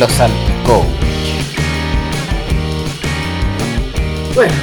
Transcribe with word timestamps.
Los 0.00 0.18
Anticoach. 0.18 0.86
Bueno, 4.34 4.54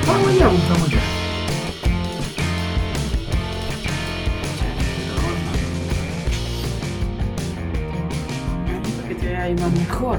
estamos 0.00 0.38
ya, 0.38 0.50
estamos 0.50 0.90
ya. 0.90 0.98
Que 9.08 9.14
te 9.14 9.26
veas 9.28 9.60
más 9.60 9.72
mejor. 9.72 10.18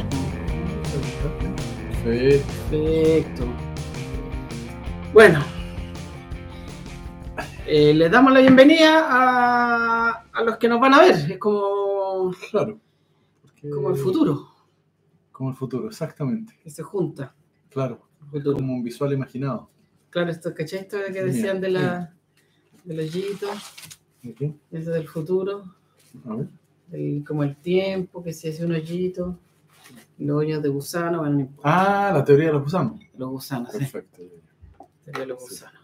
Sí. 2.03 2.41
Perfecto. 2.69 3.47
Bueno, 5.11 5.43
eh, 7.65 7.93
les 7.93 8.11
damos 8.11 8.31
la 8.31 8.39
bienvenida 8.39 9.05
a, 9.09 10.23
a 10.31 10.43
los 10.43 10.57
que 10.57 10.69
nos 10.69 10.79
van 10.79 10.93
a 10.93 10.99
ver. 11.01 11.15
Es 11.15 11.37
como, 11.37 12.31
Claro. 12.51 12.79
Como 13.73 13.89
el 13.89 13.95
futuro 13.97 14.47
Como 15.31 15.49
el 15.49 15.55
futuro, 15.55 15.87
exactamente. 15.87 16.53
que 16.63 16.69
se 16.69 16.83
junta. 16.83 17.35
Claro. 17.69 18.01
Futuro. 18.31 18.55
Como 18.57 18.73
un 18.73 18.83
visual 18.83 19.13
imaginado. 19.13 19.69
Claro, 20.09 20.31
esto, 20.31 20.53
¿cachai? 20.53 20.79
Esto 20.79 20.97
que 21.11 21.23
decían 21.23 21.59
de 21.61 21.69
la, 21.71 22.13
del 22.83 22.99
hoyito, 22.99 23.47
ese 24.71 24.89
del 24.91 25.07
futuro, 25.07 25.63
A 26.27 26.35
ver. 26.35 26.47
el- 26.91 27.23
como 27.27 27.43
el 27.43 27.55
tiempo, 27.57 28.23
que 28.23 28.31
se 28.33 28.49
hace 28.49 28.65
un 28.65 28.71
hoyito, 28.71 29.37
los 30.17 30.37
hoyos 30.37 30.63
de 30.63 30.69
gusano, 30.69 31.19
bueno, 31.19 31.49
Ah, 31.63 32.11
la 32.13 32.23
teoría 32.23 32.47
de 32.47 32.53
los 32.53 32.63
gusanos. 32.63 32.99
los 33.17 33.29
gusanos, 33.29 33.71
sí, 33.73 33.79
Perfecto. 33.79 34.21
sería 35.03 35.25
los 35.25 35.43
Sí. 35.43 35.49
gusanos. 35.49 35.81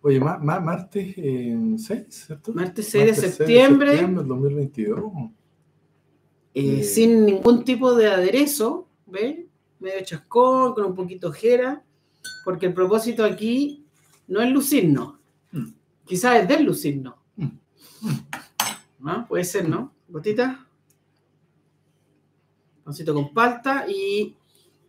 Oye, 0.00 0.20
ma- 0.20 0.38
ma- 0.38 0.60
martes 0.60 1.14
eh, 1.16 1.74
6, 1.78 2.06
¿cierto? 2.26 2.52
Martes 2.54 2.88
6 2.88 3.06
de 3.06 3.14
septiembre, 3.14 3.90
septiembre 3.92 4.22
del 4.22 4.28
2022. 4.28 5.12
Eh, 6.54 6.78
Eh. 6.80 6.84
sin 6.84 7.26
ningún 7.26 7.64
tipo 7.64 7.94
de 7.94 8.08
aderezo, 8.08 8.88
¿ve? 9.06 9.48
Medio 9.80 10.04
chascón, 10.04 10.74
con 10.74 10.84
un 10.84 10.94
poquito 10.94 11.28
ojera, 11.28 11.82
porque 12.44 12.66
el 12.66 12.74
propósito 12.74 13.24
aquí 13.24 13.84
no 14.28 14.40
es 14.40 14.50
lucirnos, 14.50 15.14
Mm. 15.52 15.68
quizás 16.06 16.42
es 16.42 16.48
deslucirnos. 16.48 17.14
Mm. 17.36 17.48
¿No? 19.00 19.26
Puede 19.28 19.44
ser, 19.44 19.68
¿no? 19.68 19.92
Gotita. 20.08 20.66
Pancito 22.84 23.14
con 23.14 23.32
palta 23.32 23.86
y 23.88 24.36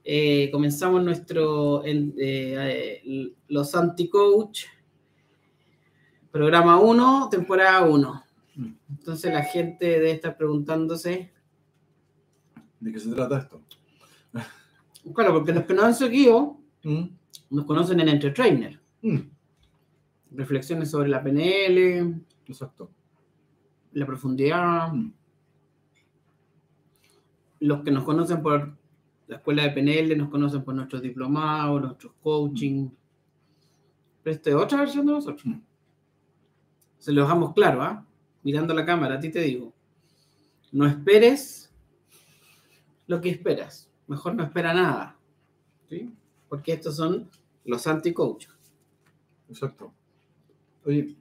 eh, 0.03 0.49
comenzamos 0.51 1.03
nuestro 1.03 1.81
eh, 1.85 3.33
Los 3.47 3.73
Anti-Coach, 3.73 4.65
programa 6.31 6.79
1, 6.79 7.29
temporada 7.31 7.85
1. 7.85 8.23
Mm. 8.55 8.71
Entonces 8.89 9.33
la 9.33 9.43
gente 9.43 9.85
debe 9.85 10.11
estar 10.11 10.37
preguntándose, 10.37 11.31
¿De 12.85 12.91
qué 12.91 12.99
se 12.99 13.11
trata 13.13 13.39
esto? 13.39 13.61
claro, 15.13 15.33
porque 15.33 15.53
los 15.53 15.63
que 15.65 15.73
nos 15.73 15.85
han 15.85 15.95
seguido 15.95 16.59
Mm, 16.85 17.05
nos 17.49 17.65
conocen 17.65 17.99
en 17.99 18.09
Entre 18.09 18.29
Trainer, 18.29 18.79
mm, 19.01 19.17
reflexiones 20.35 20.91
sobre 20.91 21.09
la 21.09 21.23
PNL, 21.23 22.21
Exacto. 22.45 22.91
la 23.93 24.05
profundidad. 24.05 24.93
Mm. 24.93 25.11
Los 27.61 27.81
que 27.81 27.89
nos 27.89 28.03
conocen 28.03 28.43
por 28.43 28.77
la 29.27 29.37
escuela 29.37 29.63
de 29.63 29.71
PNL 29.71 30.15
nos 30.15 30.29
conocen 30.29 30.63
por 30.63 30.75
nuestros 30.75 31.01
diplomados, 31.01 31.81
nuestros 31.81 32.13
coaching. 32.21 32.89
Pero 34.21 34.35
esta 34.35 34.49
es 34.51 34.55
otra 34.55 34.79
versión 34.81 35.07
de 35.07 35.13
nosotros. 35.13 35.43
Mm. 35.47 35.61
Se 36.99 37.11
lo 37.11 37.23
dejamos 37.23 37.53
claro, 37.53 37.81
¿ah? 37.81 38.05
Mirando 38.43 38.75
la 38.75 38.85
cámara, 38.85 39.15
a 39.15 39.19
ti 39.19 39.29
te 39.29 39.41
digo. 39.41 39.73
No 40.71 40.85
esperes 40.85 41.64
lo 43.07 43.21
que 43.21 43.29
esperas. 43.29 43.89
Mejor 44.07 44.35
no 44.35 44.43
espera 44.43 44.73
nada. 44.73 45.15
¿sí? 45.89 46.13
Porque 46.49 46.73
estos 46.73 46.95
son 46.95 47.29
los 47.63 47.85
anti-coaches. 47.87 48.51
Exacto. 49.49 49.91
Oye, 50.85 51.15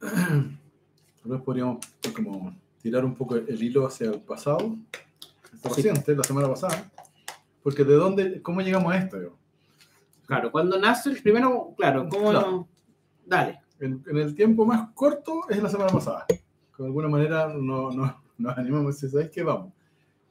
tal 0.00 0.58
vez 1.24 1.40
podríamos 1.42 1.78
como 2.14 2.54
tirar 2.80 3.04
un 3.04 3.14
poco 3.14 3.36
el 3.36 3.62
hilo 3.62 3.86
hacia 3.86 4.10
el 4.10 4.20
pasado, 4.20 4.76
Sí. 5.62 5.68
reciente, 5.68 6.14
la 6.14 6.22
semana 6.22 6.48
pasada, 6.48 6.90
porque 7.62 7.82
de 7.82 7.94
dónde, 7.94 8.42
cómo 8.42 8.60
llegamos 8.60 8.92
a 8.92 8.98
esto. 8.98 9.20
yo? 9.20 9.36
Claro, 10.26 10.52
cuando 10.52 10.78
nace 10.78 11.08
el 11.10 11.22
primero, 11.22 11.72
claro, 11.76 12.08
¿cómo 12.08 12.30
Claro. 12.30 12.68
Dale. 13.24 13.60
En, 13.80 14.04
en 14.06 14.16
el 14.18 14.34
tiempo 14.34 14.64
más 14.64 14.90
corto 14.94 15.48
es 15.48 15.62
la 15.62 15.68
semana 15.68 15.90
pasada. 15.90 16.26
De 16.28 16.84
alguna 16.84 17.08
manera 17.08 17.48
no, 17.48 17.90
no, 17.90 18.22
nos 18.38 18.56
animamos 18.58 18.94
decir, 18.94 19.10
¿sabes 19.10 19.30
qué? 19.30 19.42
Vamos. 19.42 19.72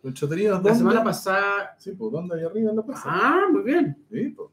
Entretenido 0.04 0.58
es 0.58 0.64
La 0.64 0.76
semana 0.76 1.04
pasada. 1.04 1.76
Sí, 1.80 1.92
pues 1.94 2.12
dónde 2.12 2.36
ahí 2.36 2.44
arriba 2.46 2.70
en 2.70 2.76
la 2.76 2.84
plaza. 2.84 3.04
Ah, 3.06 3.48
muy 3.52 3.64
bien. 3.64 3.98
Sí, 4.12 4.30
pues. 4.30 4.50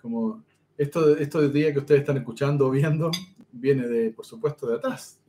Como 0.00 0.42
esto, 0.76 1.06
de- 1.06 1.22
esto 1.22 1.40
de 1.40 1.50
día 1.50 1.72
que 1.72 1.78
ustedes 1.78 2.00
están 2.00 2.16
escuchando 2.16 2.66
o 2.66 2.70
viendo 2.70 3.10
viene 3.52 3.86
de, 3.86 4.10
por 4.10 4.24
supuesto, 4.24 4.66
de 4.66 4.76
atrás. 4.76 5.20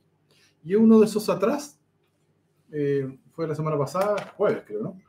Y 0.64 0.74
uno 0.74 0.98
de 0.98 1.06
esos 1.06 1.28
atrás 1.28 1.78
eh, 2.72 3.16
fue 3.32 3.46
la 3.46 3.54
semana 3.54 3.78
pasada, 3.78 4.32
jueves 4.36 4.64
creo, 4.66 4.82
¿no? 4.82 5.00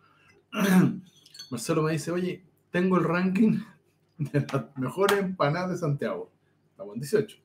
Marcelo 1.49 1.81
me 1.81 1.93
dice, 1.93 2.11
oye, 2.11 2.43
tengo 2.69 2.97
el 2.97 3.03
ranking 3.03 3.59
de 4.19 4.39
las 4.41 4.77
mejores 4.77 5.19
empanadas 5.19 5.71
de 5.71 5.77
Santiago. 5.77 6.29
Estamos 6.69 6.93
en 6.95 7.01
18. 7.01 7.37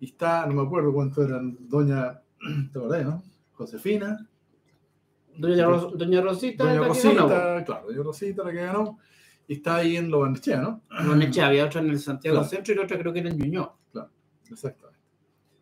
Y 0.00 0.06
está, 0.06 0.44
no 0.46 0.54
me 0.54 0.62
acuerdo 0.62 0.92
cuánto 0.92 1.22
eran, 1.22 1.56
doña, 1.68 2.20
te 2.72 2.78
acordás, 2.78 3.04
¿no? 3.06 3.22
Josefina, 3.52 4.28
Doña, 5.36 5.64
Ros- 5.66 5.96
Doña 5.96 6.20
Rosita. 6.20 6.64
doña 6.64 6.74
que 6.74 6.78
ganó, 6.80 6.88
Rosita, 6.94 7.64
claro, 7.64 7.86
doña 7.86 8.02
Rosita 8.02 8.44
la 8.44 8.50
que 8.52 8.56
ganó. 8.62 8.98
Y 9.48 9.54
está 9.54 9.76
ahí 9.76 9.96
en 9.96 10.10
Lo 10.10 10.20
Barnechea, 10.20 10.60
¿no? 10.60 10.82
Neche, 11.16 11.42
había 11.42 11.64
otra 11.66 11.80
en 11.80 11.90
el 11.90 11.98
Santiago 11.98 12.36
Claro. 12.36 12.48
Centro 12.48 12.72
y 12.72 12.76
la 12.76 12.82
otra 12.84 12.98
creo 12.98 13.12
que 13.12 13.18
era 13.20 13.30
en 13.30 13.38
Ñuñoa. 13.38 13.76
Exactamente. 14.50 15.00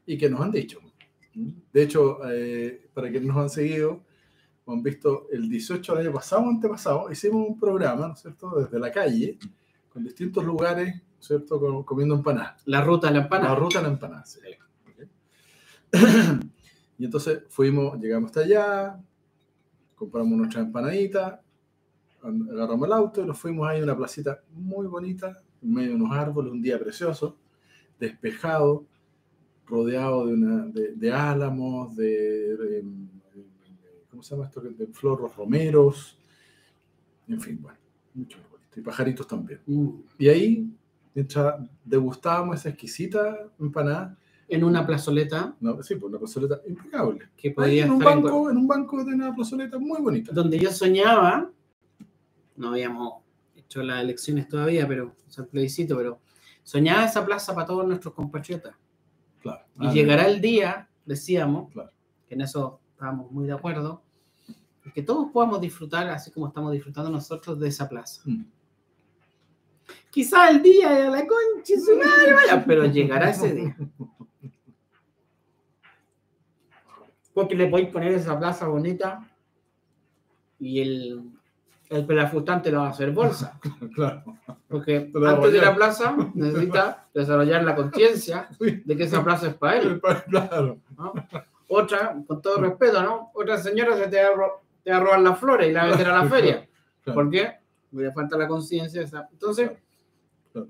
Y 0.06 0.18
que 0.18 0.28
nos 0.28 0.40
han 0.40 0.50
dicho. 0.50 0.80
De 1.72 1.82
hecho, 1.82 2.18
eh, 2.30 2.88
para 2.92 3.08
quienes 3.10 3.28
nos 3.28 3.36
han 3.38 3.48
seguido, 3.50 4.02
han 4.66 4.82
visto 4.82 5.28
el 5.32 5.48
18 5.48 5.94
del 5.94 6.06
año 6.06 6.14
pasado, 6.14 6.42
antepasado, 6.48 7.10
hicimos 7.10 7.48
un 7.48 7.58
programa, 7.58 8.06
¿no 8.08 8.12
es 8.14 8.20
cierto?, 8.20 8.50
desde 8.60 8.78
la 8.78 8.90
calle, 8.92 9.38
con 9.88 10.02
distintos 10.04 10.44
lugares, 10.44 10.94
¿no 10.96 11.18
es 11.20 11.26
cierto?, 11.26 11.58
Com- 11.60 11.84
comiendo 11.84 12.14
empanadas. 12.16 12.62
La 12.66 12.80
ruta 12.82 13.06
de 13.08 13.14
la 13.14 13.22
empanada. 13.22 13.54
La 13.54 13.58
ruta 13.58 13.78
de 13.78 13.84
la 13.86 13.92
empanada. 13.92 14.24
sí. 14.26 14.40
Ok. 14.86 15.08
y 17.00 17.04
entonces 17.06 17.42
fuimos, 17.48 17.98
llegamos 17.98 18.28
hasta 18.28 18.40
allá, 18.40 19.00
compramos 19.96 20.36
nuestras 20.36 20.66
empanaditas, 20.66 21.40
an- 22.22 22.46
agarramos 22.52 22.86
el 22.86 22.92
auto 22.92 23.22
y 23.22 23.26
nos 23.26 23.38
fuimos 23.38 23.66
ahí 23.66 23.80
a 23.80 23.84
una 23.84 23.96
placita 23.96 24.42
muy 24.52 24.86
bonita, 24.86 25.42
en 25.62 25.72
medio 25.72 25.88
de 25.90 25.94
unos 25.96 26.12
árboles, 26.12 26.52
un 26.52 26.60
día 26.60 26.78
precioso, 26.78 27.38
despejado, 27.98 28.84
rodeado 29.66 30.26
de, 30.26 30.34
una, 30.34 30.66
de, 30.66 30.92
de 30.94 31.10
álamos, 31.12 31.96
de, 31.96 32.56
de- 32.56 32.84
¿cómo 34.10 34.22
se 34.22 34.34
llama 34.34 34.46
esto? 34.48 34.60
De 34.60 34.86
flores 34.88 35.34
romeros, 35.34 36.18
en 37.28 37.40
fin, 37.40 37.58
bueno, 37.62 37.78
mucho 38.12 38.36
arbolito, 38.44 38.78
y 38.78 38.82
pajaritos 38.82 39.26
también. 39.26 39.60
Mm. 39.64 39.88
Y 40.18 40.28
ahí, 40.28 40.70
mientras 41.14 41.54
degustábamos 41.84 42.56
esa 42.56 42.68
exquisita 42.68 43.38
empanada, 43.58 44.18
En 44.52 44.64
una 44.64 44.84
plazoleta 44.86 45.54
no, 45.60 45.80
sí, 45.82 45.94
pues 45.94 46.10
una 46.10 46.18
plazoleta 46.18 46.60
impecable. 46.66 47.28
que 47.36 47.52
podía 47.52 47.84
en 47.84 47.92
un 47.92 48.02
estar 48.02 48.14
banco, 48.16 48.50
en 48.50 48.56
un 48.56 48.66
banco 48.66 49.04
de 49.04 49.14
una 49.14 49.34
plazoleta 49.34 49.78
muy 49.78 50.00
bonita. 50.00 50.32
donde 50.32 50.58
yo 50.58 50.70
soñaba, 50.72 51.50
no 52.56 52.68
habíamos 52.70 53.22
hecho 53.56 53.82
las 53.82 54.02
elecciones 54.02 54.48
todavía, 54.48 54.86
pero, 54.88 55.14
o 55.26 55.30
sea, 55.30 55.44
el 55.44 55.50
plebiscito, 55.50 55.96
pero 55.96 56.18
soñaba 56.64 57.04
esa 57.04 57.24
plaza 57.24 57.54
para 57.54 57.66
todos 57.66 57.86
nuestros 57.86 58.12
compatriotas. 58.12 58.74
Claro. 59.40 59.64
Y 59.78 59.86
Ah, 59.86 59.92
llegará 59.92 60.26
el 60.26 60.40
día, 60.40 60.88
decíamos, 61.06 61.70
Claro. 61.72 61.90
que 62.28 62.34
en 62.34 62.40
eso 62.40 62.80
estábamos 62.92 63.30
muy 63.30 63.46
de 63.46 63.52
acuerdo, 63.52 64.02
que 64.92 65.02
todos 65.04 65.30
podamos 65.32 65.60
disfrutar, 65.60 66.08
así 66.08 66.32
como 66.32 66.48
estamos 66.48 66.72
disfrutando 66.72 67.08
nosotros, 67.10 67.60
de 67.60 67.68
esa 67.68 67.88
plaza. 67.88 68.22
Mm. 68.24 68.44
Quizá 70.10 70.50
el 70.50 70.60
día 70.62 70.90
de 70.90 71.08
la 71.08 71.24
concha 71.26 71.74
su 71.78 71.96
madre 71.96 72.32
vaya, 72.34 72.64
pero 72.66 72.84
llegará 72.86 73.30
ese 73.30 73.54
día. 73.54 73.76
Porque 77.40 77.54
le 77.54 77.68
podéis 77.68 77.88
poner 77.88 78.12
esa 78.12 78.38
plaza 78.38 78.66
bonita 78.68 79.26
y 80.58 80.80
el, 80.80 81.30
el 81.88 82.04
pelafustante 82.06 82.70
la 82.70 82.80
va 82.80 82.86
a 82.88 82.90
hacer 82.90 83.10
bolsa. 83.12 83.58
Claro. 83.94 84.36
Porque 84.68 85.10
antes 85.26 85.52
de 85.52 85.60
la 85.60 85.74
plaza 85.74 86.16
necesita 86.34 87.06
desarrollar 87.14 87.64
la 87.64 87.74
conciencia 87.74 88.48
de 88.60 88.96
que 88.96 89.04
esa 89.04 89.24
plaza 89.24 89.48
es 89.48 89.54
para 89.54 89.78
él. 89.78 90.00
Claro. 90.28 90.78
¿no? 90.96 91.12
Otra, 91.68 92.16
con 92.26 92.40
todo 92.42 92.58
respeto, 92.60 93.02
¿no? 93.02 93.30
Otra 93.34 93.58
señora 93.58 93.96
se 93.96 94.06
te 94.08 94.22
va, 94.22 94.30
te 94.84 94.90
va 94.90 94.96
a 94.98 95.00
robar 95.00 95.20
las 95.20 95.38
flores 95.38 95.68
y 95.68 95.72
la 95.72 95.86
va 95.86 95.94
a 95.96 96.22
la 96.24 96.28
feria. 96.28 96.68
Claro. 97.02 97.14
¿Por 97.14 97.30
qué? 97.30 97.52
Porque 97.90 98.06
le 98.06 98.12
falta 98.12 98.36
la 98.38 98.46
conciencia. 98.48 99.02
esa- 99.02 99.28
Entonces, 99.32 99.70
Claro. 100.52 100.68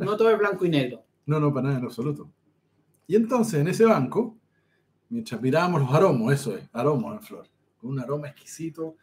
no 0.00 0.16
todo 0.16 0.30
es 0.30 0.38
blanco 0.38 0.64
y 0.64 0.68
negro. 0.70 1.02
No, 1.26 1.40
no, 1.40 1.52
para 1.52 1.66
nada 1.68 1.78
en 1.80 1.84
absoluto. 1.86 2.30
Y 3.06 3.16
entonces, 3.16 3.60
en 3.60 3.68
ese 3.68 3.84
banco, 3.84 4.36
mientras 5.08 5.40
mirábamos 5.40 5.82
los 5.82 5.92
aromos, 5.92 6.32
eso 6.32 6.56
es, 6.56 6.68
aromos 6.72 7.14
en 7.14 7.22
flor, 7.22 7.46
con 7.78 7.90
un 7.90 8.00
aroma 8.00 8.28
exquisito, 8.28 8.96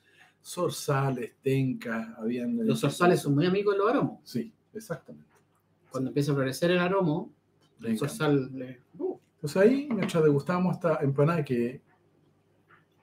zorzales, 0.43 1.33
tencas, 1.41 2.17
habían... 2.17 2.57
Los 2.65 2.79
zorzales 2.79 3.21
son 3.21 3.35
muy 3.35 3.45
amigos 3.45 3.75
de 3.75 3.77
los 3.79 3.89
aromos. 3.89 4.19
Sí, 4.23 4.51
exactamente. 4.73 5.29
Cuando 5.91 6.09
empieza 6.09 6.31
a 6.31 6.35
florecer 6.35 6.71
el 6.71 6.79
aromo, 6.79 7.31
el 7.83 7.97
zorzal 7.97 8.49
le... 8.57 8.81
uh, 8.97 9.17
Entonces 9.35 9.61
ahí, 9.61 9.87
mientras 9.91 10.23
degustábamos 10.23 10.75
esta 10.75 10.99
empanada 11.01 11.43
que, 11.43 11.81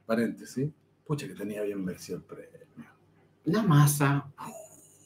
paréntesis, 0.07 0.71
pucha 1.07 1.27
que 1.27 1.35
tenía 1.35 1.63
bien 1.63 1.85
merecido 1.85 2.19
el 2.19 2.25
premio. 2.25 2.51
la 3.45 3.63
masa, 3.63 4.27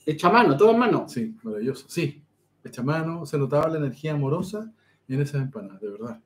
hecha 0.07 0.29
a 0.29 0.33
mano, 0.33 0.57
todo 0.57 0.71
a 0.71 0.77
mano. 0.77 1.09
Sí, 1.09 1.37
maravilloso. 1.43 1.87
Sí, 1.89 2.23
hecha 2.65 2.83
a 2.83 2.85
mano, 2.85 3.27
se 3.27 3.39
notaba 3.39 3.69
la 3.69 3.79
energía 3.79 4.13
amorosa 4.13 4.73
en 5.09 5.21
esas 5.21 5.43
empanadas, 5.43 5.81
de 5.81 5.91
verdad. 5.91 6.21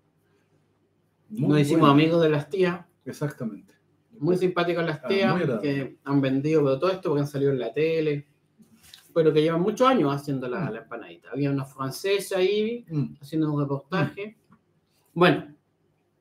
Muy 1.30 1.48
Nos 1.48 1.60
hicimos 1.60 1.90
amigos 1.90 2.22
de 2.22 2.28
las 2.30 2.48
tías, 2.48 2.84
Exactamente. 3.04 3.74
muy 4.18 4.36
simpáticas 4.36 4.86
las 4.86 5.00
Ah, 5.04 5.08
tías, 5.08 5.60
que 5.60 5.98
han 6.04 6.20
vendido 6.20 6.62
pero 6.64 6.78
todo 6.78 6.90
esto 6.90 7.08
porque 7.10 7.20
han 7.22 7.26
salido 7.26 7.50
en 7.52 7.58
la 7.58 7.72
tele, 7.72 8.26
pero 9.12 9.32
que 9.32 9.42
llevan 9.42 9.60
muchos 9.62 9.88
años 9.88 10.14
haciendo 10.14 10.48
la, 10.48 10.70
la 10.70 10.78
empanadita. 10.80 11.30
Había 11.32 11.50
una 11.50 11.64
francesa 11.64 12.38
ahí 12.38 12.84
Mm, 12.88 13.14
haciendo 13.20 13.52
un 13.52 13.60
reportaje. 13.60 14.36
Bueno, 15.14 15.54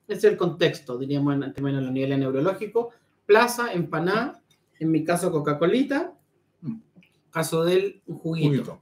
ese 0.07 0.17
es 0.17 0.23
el 0.33 0.37
contexto, 0.37 0.97
diríamos 0.97 1.33
en 1.35 1.53
términos 1.53 1.79
de 1.81 1.85
los 1.85 1.93
niveles 1.93 2.19
neurológicos. 2.19 2.93
Plaza, 3.25 3.73
empanada, 3.73 4.41
en 4.79 4.91
mi 4.91 5.03
caso 5.03 5.31
Coca-Colita, 5.31 6.13
Mm. 6.61 6.77
caso 7.31 7.63
del 7.63 8.01
un 8.07 8.17
juguito. 8.17 8.49
juguito. 8.49 8.81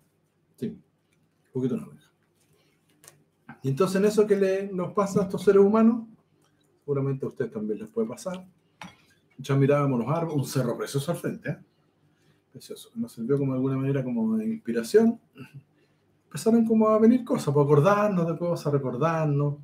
Sí, 0.55 0.77
juguito 1.51 1.77
naranja. 1.77 2.11
Y 3.63 3.69
entonces 3.69 3.95
en 3.97 4.05
eso 4.05 4.27
que 4.27 4.35
le, 4.35 4.67
nos 4.71 4.93
pasa 4.93 5.21
a 5.21 5.23
estos 5.23 5.41
seres 5.43 5.61
humanos, 5.61 6.07
seguramente 6.83 7.25
a 7.25 7.29
ustedes 7.29 7.51
también 7.51 7.79
les 7.79 7.87
puede 7.87 8.07
pasar. 8.07 8.45
Ya 9.37 9.55
mirábamos 9.55 9.99
los 9.99 10.09
árboles, 10.09 10.37
un 10.37 10.45
cerro 10.45 10.77
precioso 10.77 11.11
al 11.11 11.17
frente, 11.17 11.49
¿eh? 11.49 11.57
Precioso. 12.51 12.89
Nos 12.95 13.11
sirvió 13.13 13.37
como 13.37 13.53
de 13.53 13.57
alguna 13.57 13.77
manera 13.77 14.03
como 14.03 14.37
de 14.37 14.45
inspiración. 14.45 15.19
Empezaron 16.25 16.65
como 16.65 16.87
a 16.89 16.99
venir 16.99 17.23
cosas, 17.23 17.53
para 17.53 17.63
acordarnos 17.63 18.27
de 18.27 18.37
cosas, 18.37 18.73
recordarnos, 18.73 19.55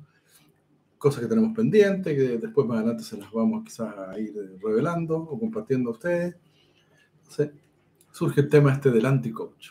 cosas 0.98 1.22
que 1.22 1.28
tenemos 1.28 1.54
pendientes, 1.54 2.16
que 2.16 2.38
después 2.38 2.66
más 2.66 2.78
adelante 2.78 3.04
se 3.04 3.16
las 3.16 3.30
vamos 3.30 3.64
quizás 3.64 3.94
a 3.96 4.18
ir 4.18 4.34
revelando 4.62 5.16
o 5.16 5.38
compartiendo 5.38 5.90
a 5.90 5.92
ustedes. 5.92 6.36
Entonces, 7.18 7.50
surge 8.10 8.40
el 8.40 8.48
tema 8.48 8.72
este 8.72 8.90
del 8.90 9.06
anti-coach. 9.06 9.70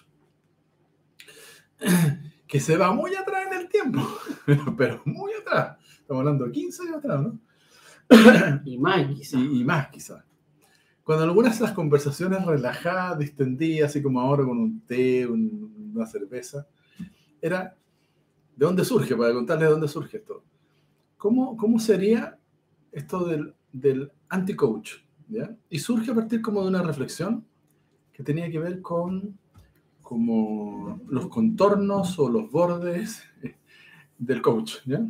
Que 2.48 2.60
se 2.60 2.78
va 2.78 2.92
muy 2.92 3.16
atrás 3.16 3.48
en 3.52 3.60
el 3.60 3.70
tiempo, 3.70 4.02
pero 4.78 5.02
muy 5.06 5.32
atrás. 5.34 5.79
Estamos 6.10 6.22
hablando 6.22 6.46
de 6.46 6.52
15 6.54 6.82
años 6.82 6.96
atrás, 6.96 7.22
¿no? 7.22 7.40
Y 8.66 8.80
más, 8.80 9.08
quizás. 9.16 9.40
y, 9.40 9.62
y 9.62 9.64
más 9.64 9.90
quizás. 9.90 10.24
Cuando 11.04 11.24
algunas 11.24 11.60
de 11.60 11.66
las 11.66 11.74
conversaciones 11.76 12.44
relajadas, 12.44 13.20
distendidas, 13.20 13.92
así 13.92 14.02
como 14.02 14.20
ahora 14.20 14.44
con 14.44 14.58
un 14.58 14.82
té, 14.88 15.28
un- 15.28 15.92
una 15.96 16.08
cerveza, 16.08 16.66
era, 17.40 17.76
¿de 18.56 18.66
dónde 18.66 18.84
surge? 18.86 19.16
Para 19.16 19.36
contarles 19.36 19.68
de 19.68 19.72
dónde 19.72 19.88
surge 19.88 20.18
esto. 20.18 20.44
¿Cómo, 21.16 21.56
cómo 21.56 21.78
sería 21.78 22.40
esto 22.92 23.24
del, 23.26 23.54
del 23.72 24.12
anti-coach? 24.30 24.94
¿ya? 25.28 25.56
Y 25.70 25.78
surge 25.78 26.10
a 26.10 26.16
partir 26.16 26.42
como 26.42 26.64
de 26.64 26.70
una 26.70 26.82
reflexión 26.82 27.46
que 28.12 28.24
tenía 28.24 28.50
que 28.50 28.58
ver 28.58 28.82
con 28.82 29.38
como 30.02 31.00
los 31.08 31.28
contornos 31.28 32.18
o 32.18 32.30
los 32.30 32.50
bordes 32.50 33.22
del 34.18 34.42
coach, 34.42 34.78
¿ya? 34.88 35.06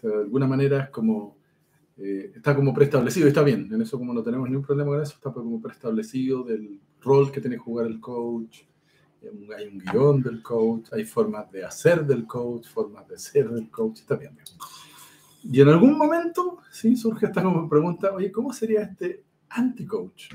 Que 0.00 0.08
de 0.08 0.14
alguna 0.14 0.46
manera 0.46 0.84
es 0.84 0.90
como 0.90 1.36
eh, 2.02 2.32
está 2.34 2.56
como 2.56 2.72
preestablecido, 2.72 3.28
está 3.28 3.42
bien, 3.42 3.68
en 3.70 3.82
eso 3.82 3.98
como 3.98 4.14
no 4.14 4.22
tenemos 4.22 4.48
ningún 4.48 4.64
problema 4.64 4.92
con 4.92 5.02
eso, 5.02 5.14
está 5.16 5.30
como 5.32 5.60
preestablecido 5.60 6.44
del 6.44 6.80
rol 7.02 7.30
que 7.30 7.42
tiene 7.42 7.56
que 7.56 7.62
jugar 7.62 7.88
el 7.88 8.00
coach, 8.00 8.62
eh, 9.20 9.30
hay 9.54 9.66
un 9.66 9.78
guion 9.78 10.22
del 10.22 10.42
coach, 10.42 10.88
hay 10.92 11.04
formas 11.04 11.50
de 11.52 11.62
hacer 11.62 12.06
del 12.06 12.26
coach, 12.26 12.68
formas 12.68 13.06
de 13.06 13.18
ser 13.18 13.50
del 13.50 13.68
coach, 13.70 14.00
está 14.00 14.16
bien. 14.16 14.34
bien. 14.34 14.46
Y 15.42 15.60
en 15.60 15.68
algún 15.68 15.98
momento, 15.98 16.58
sí, 16.70 16.96
surge 16.96 17.26
esta 17.26 17.42
como 17.42 17.68
pregunta, 17.68 18.12
oye, 18.14 18.32
¿cómo 18.32 18.52
sería 18.54 18.80
este 18.80 19.22
anti-coach? 19.50 20.32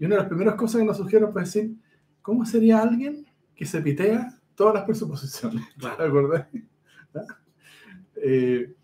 Y 0.00 0.04
una 0.04 0.16
de 0.16 0.22
las 0.22 0.28
primeras 0.28 0.56
cosas 0.56 0.80
que 0.80 0.86
nos 0.86 0.96
surgieron 0.96 1.32
fue 1.32 1.42
decir, 1.42 1.76
¿cómo 2.22 2.44
sería 2.44 2.82
alguien 2.82 3.24
que 3.54 3.66
se 3.66 3.80
pitea 3.80 4.36
todas 4.56 4.74
las 4.74 4.84
presuposiciones? 4.84 5.64
¿Te 5.78 5.86
acordás? 5.86 6.48
¿Ah? 7.14 7.38
Eh, 8.16 8.74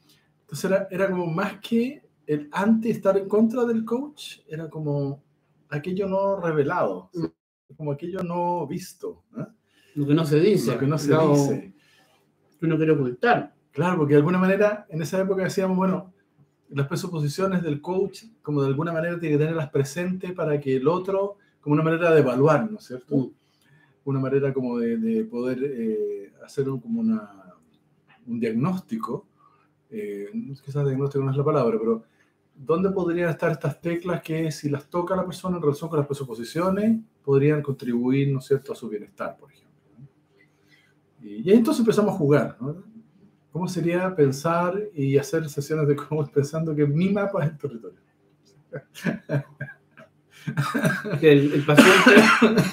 entonces 0.44 0.70
era, 0.70 0.88
era 0.90 1.10
como 1.10 1.26
más 1.26 1.58
que 1.60 2.02
el 2.26 2.48
anti 2.52 2.90
estar 2.90 3.16
en 3.18 3.28
contra 3.28 3.64
del 3.64 3.84
coach, 3.84 4.38
era 4.48 4.68
como 4.70 5.22
aquello 5.68 6.08
no 6.08 6.40
revelado, 6.40 7.10
Mm. 7.12 7.74
como 7.76 7.92
aquello 7.92 8.22
no 8.22 8.66
visto, 8.66 9.24
¿ah? 9.36 9.48
Lo 9.94 10.06
que 10.06 10.14
no 10.14 10.24
se 10.24 10.40
dice. 10.40 10.72
lo 10.72 10.78
que 10.78 10.86
no 10.86 10.98
se 10.98 11.10
lo 11.10 11.30
dice. 11.32 11.74
Que 12.58 12.66
uno 12.66 12.76
quiere 12.76 12.92
ocultar. 12.92 13.54
Claro, 13.72 13.96
porque 13.98 14.14
de 14.14 14.18
alguna 14.18 14.38
manera 14.38 14.86
en 14.88 15.02
esa 15.02 15.20
época 15.20 15.44
decíamos, 15.44 15.76
bueno, 15.76 16.12
las 16.70 16.86
presuposiciones 16.88 17.62
del 17.62 17.80
coach, 17.80 18.24
como 18.42 18.62
de 18.62 18.68
alguna 18.68 18.92
manera 18.92 19.18
tiene 19.20 19.36
que 19.36 19.38
tenerlas 19.44 19.70
presentes 19.70 20.32
para 20.32 20.58
que 20.60 20.76
el 20.76 20.88
otro, 20.88 21.36
como 21.60 21.74
una 21.74 21.82
manera 21.84 22.12
de 22.12 22.20
evaluar, 22.20 22.70
¿no 22.70 22.78
es 22.78 22.84
cierto? 22.86 23.16
Mm. 23.16 23.30
Una 24.06 24.20
manera 24.20 24.52
como 24.52 24.78
de, 24.78 24.96
de 24.98 25.24
poder 25.24 25.58
eh, 25.62 26.32
hacer 26.44 26.68
un- 26.68 26.80
como 26.80 27.00
una, 27.00 27.54
un 28.26 28.40
diagnóstico, 28.40 29.26
eh, 29.96 30.28
quizás 30.64 30.84
diagnóstico 30.84 31.24
no 31.24 31.30
es 31.30 31.36
la 31.36 31.44
palabra, 31.44 31.78
pero 31.78 32.02
¿dónde 32.52 32.90
podrían 32.90 33.30
estar 33.30 33.52
estas 33.52 33.80
teclas 33.80 34.22
que 34.22 34.50
si 34.50 34.68
las 34.68 34.90
toca 34.90 35.14
la 35.14 35.24
persona 35.24 35.56
en 35.56 35.62
relación 35.62 35.88
con 35.88 36.00
las 36.00 36.06
presuposiciones, 36.08 37.00
podrían 37.22 37.62
contribuir, 37.62 38.32
¿no 38.32 38.40
es 38.40 38.46
cierto?, 38.46 38.72
a 38.72 38.76
su 38.76 38.88
bienestar, 38.88 39.36
por 39.36 39.52
ejemplo. 39.52 39.70
Y, 41.22 41.48
ahí 41.48 41.56
entonces 41.56 41.80
empezamos 41.80 42.14
a 42.14 42.18
jugar, 42.18 42.56
¿no? 42.60 42.82
¿Cómo 43.52 43.68
sería 43.68 44.14
pensar 44.16 44.82
y 44.94 45.16
hacer 45.16 45.48
sesiones 45.48 45.86
de 45.86 45.94
coach 45.94 46.30
pensando 46.34 46.74
que 46.74 46.86
mi 46.86 47.10
mapa 47.10 47.44
es 47.44 47.52
el 47.52 47.58
territorio? 47.58 48.00
Que 51.20 51.32
el, 51.32 51.54
el 51.54 51.64
paciente 51.64 52.22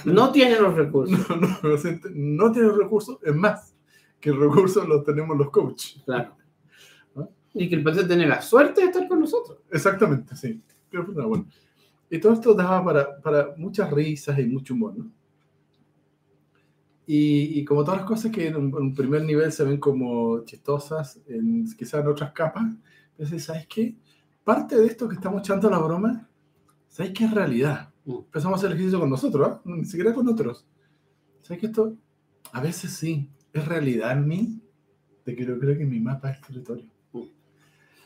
no 0.04 0.30
tiene 0.34 0.60
los 0.60 0.76
recursos. 0.76 1.18
No, 1.30 1.38
no, 1.38 1.48
el 1.48 1.72
paciente 1.76 2.10
no 2.14 2.52
tiene 2.52 2.70
recursos, 2.70 3.18
es 3.24 3.34
más, 3.34 3.74
que 4.20 4.34
recursos 4.34 4.86
los 4.90 5.06
tenemos 5.06 5.38
los 5.38 5.50
coaches. 5.52 6.02
Claro. 6.04 6.36
Y 7.54 7.68
que 7.68 7.76
el 7.76 7.84
paciente 7.84 8.16
tiene 8.16 8.28
la 8.28 8.42
suerte 8.42 8.82
de 8.82 8.88
estar 8.88 9.08
con 9.08 9.20
nosotros. 9.20 9.60
Exactamente, 9.70 10.36
sí. 10.36 10.62
Pero, 10.90 11.06
pues, 11.06 11.26
bueno. 11.26 11.48
Y 12.10 12.20
todo 12.20 12.34
esto 12.34 12.54
daba 12.54 12.84
para, 12.84 13.22
para 13.22 13.54
muchas 13.58 13.90
risas 13.92 14.38
y 14.40 14.46
mucho 14.46 14.74
humor, 14.74 14.98
¿no? 14.98 15.12
Y, 17.08 17.60
y 17.60 17.66
como 17.66 17.84
todas 17.84 18.02
las 18.02 18.08
cosas 18.08 18.32
que 18.32 18.48
en 18.48 18.56
un, 18.56 18.68
en 18.68 18.76
un 18.76 18.96
primer 18.96 19.24
nivel 19.24 19.52
se 19.52 19.64
ven 19.64 19.80
como 19.80 20.46
chistosas, 20.46 21.20
en, 21.28 21.66
quizás 21.76 22.02
en 22.02 22.08
otras 22.08 22.32
capas, 22.32 22.74
entonces, 23.12 23.44
¿sabes 23.44 23.68
qué? 23.68 23.96
Parte 24.44 24.76
de 24.76 24.88
esto 24.88 25.08
que 25.08 25.16
estamos 25.16 25.42
echando 25.42 25.70
la 25.70 25.80
broma, 25.80 26.28
¿sabes 26.88 27.12
qué 27.14 27.26
es 27.26 27.32
realidad? 27.32 27.94
Mm. 28.06 28.16
Empezamos 28.16 28.56
a 28.56 28.58
hacer 28.58 28.72
el 28.72 28.78
ejercicio 28.78 29.00
con 29.00 29.10
nosotros, 29.10 29.48
¿ah? 29.48 29.62
ni 29.66 29.86
siquiera 29.86 30.14
con 30.14 30.28
otros. 30.28 30.66
¿Sabes 31.42 31.60
que 31.60 31.68
esto 31.68 31.96
a 32.52 32.62
veces 32.62 32.92
sí 32.92 33.30
es 33.54 33.68
realidad 33.68 34.14
en 34.14 34.28
mí? 34.28 34.62
De 35.26 35.36
que 35.36 35.46
yo 35.46 35.60
creo 35.60 35.78
que 35.78 35.86
mi 35.86 36.00
mapa 36.00 36.32
es 36.32 36.42
territorio. 36.42 36.90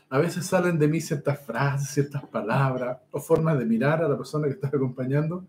A 0.09 0.19
veces 0.19 0.45
salen 0.45 0.77
de 0.77 0.87
mí 0.87 1.01
ciertas 1.01 1.39
frases, 1.39 1.89
ciertas 1.89 2.25
palabras 2.27 2.97
o 3.11 3.19
formas 3.19 3.57
de 3.59 3.65
mirar 3.65 4.03
a 4.03 4.07
la 4.07 4.15
persona 4.17 4.47
que 4.47 4.53
está 4.53 4.67
acompañando 4.67 5.45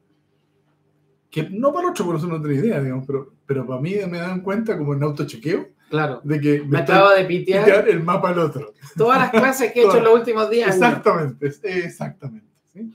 que 1.30 1.50
no 1.50 1.72
para 1.72 1.86
el 1.86 1.90
otro, 1.90 2.06
por 2.06 2.16
eso 2.16 2.26
no 2.26 2.40
tengo 2.40 2.54
idea, 2.54 2.80
digamos, 2.80 3.04
pero, 3.06 3.34
pero 3.44 3.66
para 3.66 3.80
mí 3.80 3.94
me 4.08 4.18
dan 4.18 4.40
cuenta 4.40 4.78
como 4.78 4.94
en 4.94 5.02
autochequeo 5.02 5.68
Claro. 5.90 6.20
de 6.24 6.40
que 6.40 6.62
Me 6.62 6.78
estoy 6.80 6.94
acabo 6.96 7.10
de 7.10 7.24
pitear 7.26 7.64
pitear 7.64 7.88
el 7.88 8.02
mapa 8.02 8.30
al 8.30 8.38
otro. 8.38 8.72
todas 8.96 9.18
las 9.18 9.30
clases 9.30 9.72
que 9.72 9.82
he 9.82 9.84
hecho 9.84 9.98
en 9.98 10.04
los 10.04 10.14
últimos 10.14 10.48
días. 10.50 10.74
Exactamente, 10.74 11.46
exactamente. 11.64 12.48
¿sí? 12.72 12.90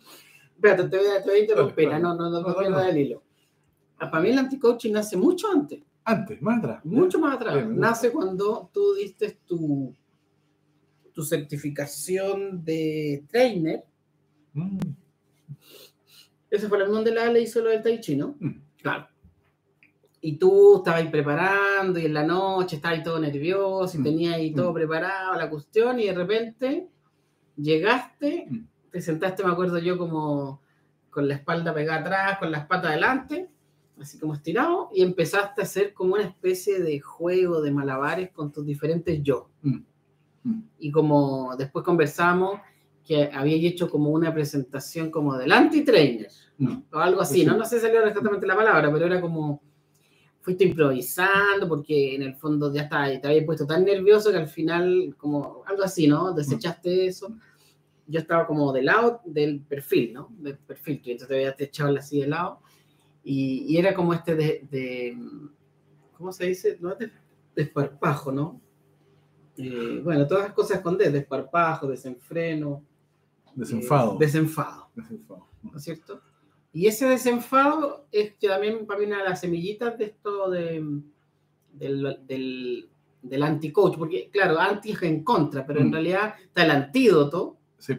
Espérate, 0.56 0.90
te 0.90 0.98
voy 0.98 1.08
a, 1.08 1.22
te 1.24 1.30
voy 1.30 1.40
a 1.40 1.42
interrumpir, 1.42 1.90
Dale, 1.90 2.02
no, 2.02 2.16
no, 2.16 2.30
no, 2.30 2.30
No, 2.32 2.42
no 2.42 2.48
no, 2.54 2.58
pierdas 2.58 2.84
no. 2.84 2.90
el 2.90 2.98
hilo. 2.98 3.24
Ah, 4.00 4.10
Para 4.10 4.24
mí 4.24 4.30
el 4.32 4.40
anti-coaching 4.40 4.92
nace 4.94 5.16
mucho 5.16 5.48
antes, 5.52 5.84
Antes, 6.04 6.42
más 6.42 6.58
atrás. 6.60 6.84
mucho 6.84 7.20
más 7.20 7.36
atrás. 7.36 7.54
Bien, 7.54 7.70
me 7.74 7.78
nace 7.80 8.12
cuando 8.12 8.70
tú 8.74 8.94
diste 8.96 9.40
tu, 9.46 9.96
tu 11.22 11.26
certificación 11.28 12.64
de 12.66 13.24
trainer. 13.30 13.84
Mm, 14.54 14.80
Ese 16.50 16.68
fue 16.68 16.80
el 16.80 16.84
mismo 16.86 16.96
donde 16.96 17.14
la 17.14 17.28
Ale 17.28 17.42
hizo 17.42 17.62
lo 17.62 17.70
del 17.70 17.82
Tai 17.82 18.00
Chi, 18.02 18.16
¿no? 18.18 18.36
Mm. 18.40 18.62
Claro. 18.82 19.08
Y 20.20 20.36
tú 20.38 20.78
estabas 20.78 21.02
ahí 21.02 21.10
preparando 21.10 21.98
y 22.00 22.06
en 22.06 22.14
la 22.14 22.24
noche 22.24 22.76
estabas 22.76 22.98
ahí 22.98 23.04
todo 23.04 23.20
nervioso 23.20 23.96
y 23.96 24.00
Mm. 24.02 24.04
tenías 24.04 24.34
ahí 24.36 24.54
todo 24.54 24.72
Mm. 24.72 24.74
preparado, 24.74 25.36
la 25.36 25.50
cuestión, 25.50 26.00
y 26.00 26.06
de 26.08 26.14
repente 26.14 26.88
llegaste, 27.56 28.48
te 28.92 29.02
sentaste, 29.02 29.44
me 29.44 29.52
acuerdo 29.52 29.78
yo, 29.80 29.98
como 29.98 30.62
con 31.10 31.28
la 31.28 31.36
espalda 31.36 31.74
pegada 31.74 32.00
atrás, 32.02 32.40
con 32.40 32.52
las 32.52 32.66
patas 32.68 32.92
adelante, 32.92 33.48
así 34.00 34.18
como 34.20 34.34
estirado, 34.34 34.90
y 34.94 35.04
empezaste 35.04 35.62
a 35.62 35.64
hacer 35.64 35.94
como 35.94 36.16
una 36.16 36.24
especie 36.24 36.80
de 36.82 37.00
juego 37.00 37.62
de 37.62 37.72
malabares 37.72 38.32
con 38.32 38.52
tus 38.52 38.66
diferentes 38.66 39.22
yo. 39.24 39.50
Mm. 39.62 39.80
Y 40.80 40.92
como 40.92 41.56
después 41.56 41.86
conversamos 41.86 42.60
que 43.06 43.30
había 43.34 43.56
hecho 43.68 43.90
como 43.90 44.10
una 44.10 44.34
presentación 44.34 45.10
como 45.12 45.38
del 45.38 45.52
anti-trainer 45.52 46.28
Mm. 46.58 46.78
o 46.94 46.98
algo 46.98 47.22
así, 47.22 47.40
Sí. 47.42 47.46
¿no? 47.46 47.58
No 47.58 47.66
sé 47.66 47.78
si 47.78 47.82
salió 47.86 48.06
exactamente 48.06 48.46
la 48.46 48.56
palabra, 48.56 48.92
pero 48.94 49.06
era 49.08 49.20
como, 49.20 49.62
fuiste 50.42 50.64
improvisando 50.66 51.68
porque 51.68 52.16
en 52.16 52.22
el 52.24 52.36
fondo 52.36 52.72
ya 52.74 52.84
estaba, 52.84 53.08
te 53.20 53.28
había 53.28 53.46
puesto 53.46 53.66
tan 53.66 53.84
nervioso 53.84 54.32
que 54.32 54.38
al 54.38 54.48
final, 54.48 55.16
como 55.18 55.64
algo 55.68 55.84
así, 55.84 56.08
¿no? 56.08 56.34
Desechaste 56.34 57.08
eso. 57.08 57.36
Yo 58.08 58.20
estaba 58.20 58.46
como 58.46 58.72
de 58.74 58.82
lado 58.84 59.22
del 59.26 59.62
perfil, 59.62 60.14
¿no? 60.14 60.30
Del 60.38 60.58
perfil, 60.58 61.02
que 61.02 61.12
entonces 61.14 61.30
te 61.30 61.36
habías 61.36 61.60
echado 61.60 61.96
así 61.98 62.20
de 62.22 62.28
lado. 62.28 62.60
Y, 63.24 63.66
y 63.68 63.78
era 63.78 63.94
como 63.94 64.14
este 64.14 64.36
de, 64.36 64.68
de- 64.70 65.18
¿cómo 66.18 66.32
se 66.32 66.46
dice? 66.48 66.78
No 66.82 66.92
es 66.92 67.00
de- 67.00 67.12
desparpajo, 67.56 68.32
¿no? 68.32 68.60
Eh, 69.64 70.02
bueno, 70.04 70.28
todas 70.28 70.44
las 70.46 70.54
cosas 70.54 70.82
con 70.82 70.98
D, 70.98 71.10
desparpajo, 71.12 71.88
desenfreno. 71.88 72.84
Desenfado. 73.56 74.14
eh, 74.14 74.18
desenfado. 74.20 74.90
Desenfado. 74.96 75.48
¿no 75.64 75.78
es 75.78 75.84
cierto? 75.84 76.22
Y 76.74 76.88
ese 76.88 77.06
desenfado 77.06 78.08
es 78.12 78.34
que 78.36 78.48
también 78.48 78.86
para 78.86 79.00
mí 79.00 79.06
una 79.06 79.20
de 79.24 79.30
las 79.30 79.42
semillitas 79.42 79.98
de 79.98 80.06
esto 80.06 80.50
de, 80.50 81.02
del, 81.74 82.20
del, 82.26 82.90
del 83.22 83.44
anti-coach, 83.44 83.98
porque 83.98 84.30
claro, 84.32 84.58
anti 84.60 84.92
es 84.92 85.02
en 85.04 85.24
contra, 85.24 85.66
pero 85.66 85.82
en 85.82 85.90
Mm. 85.90 85.94
realidad 85.94 86.34
está 86.44 86.64
el 86.64 86.72
antídoto, 86.72 87.58
Sí, 87.78 87.98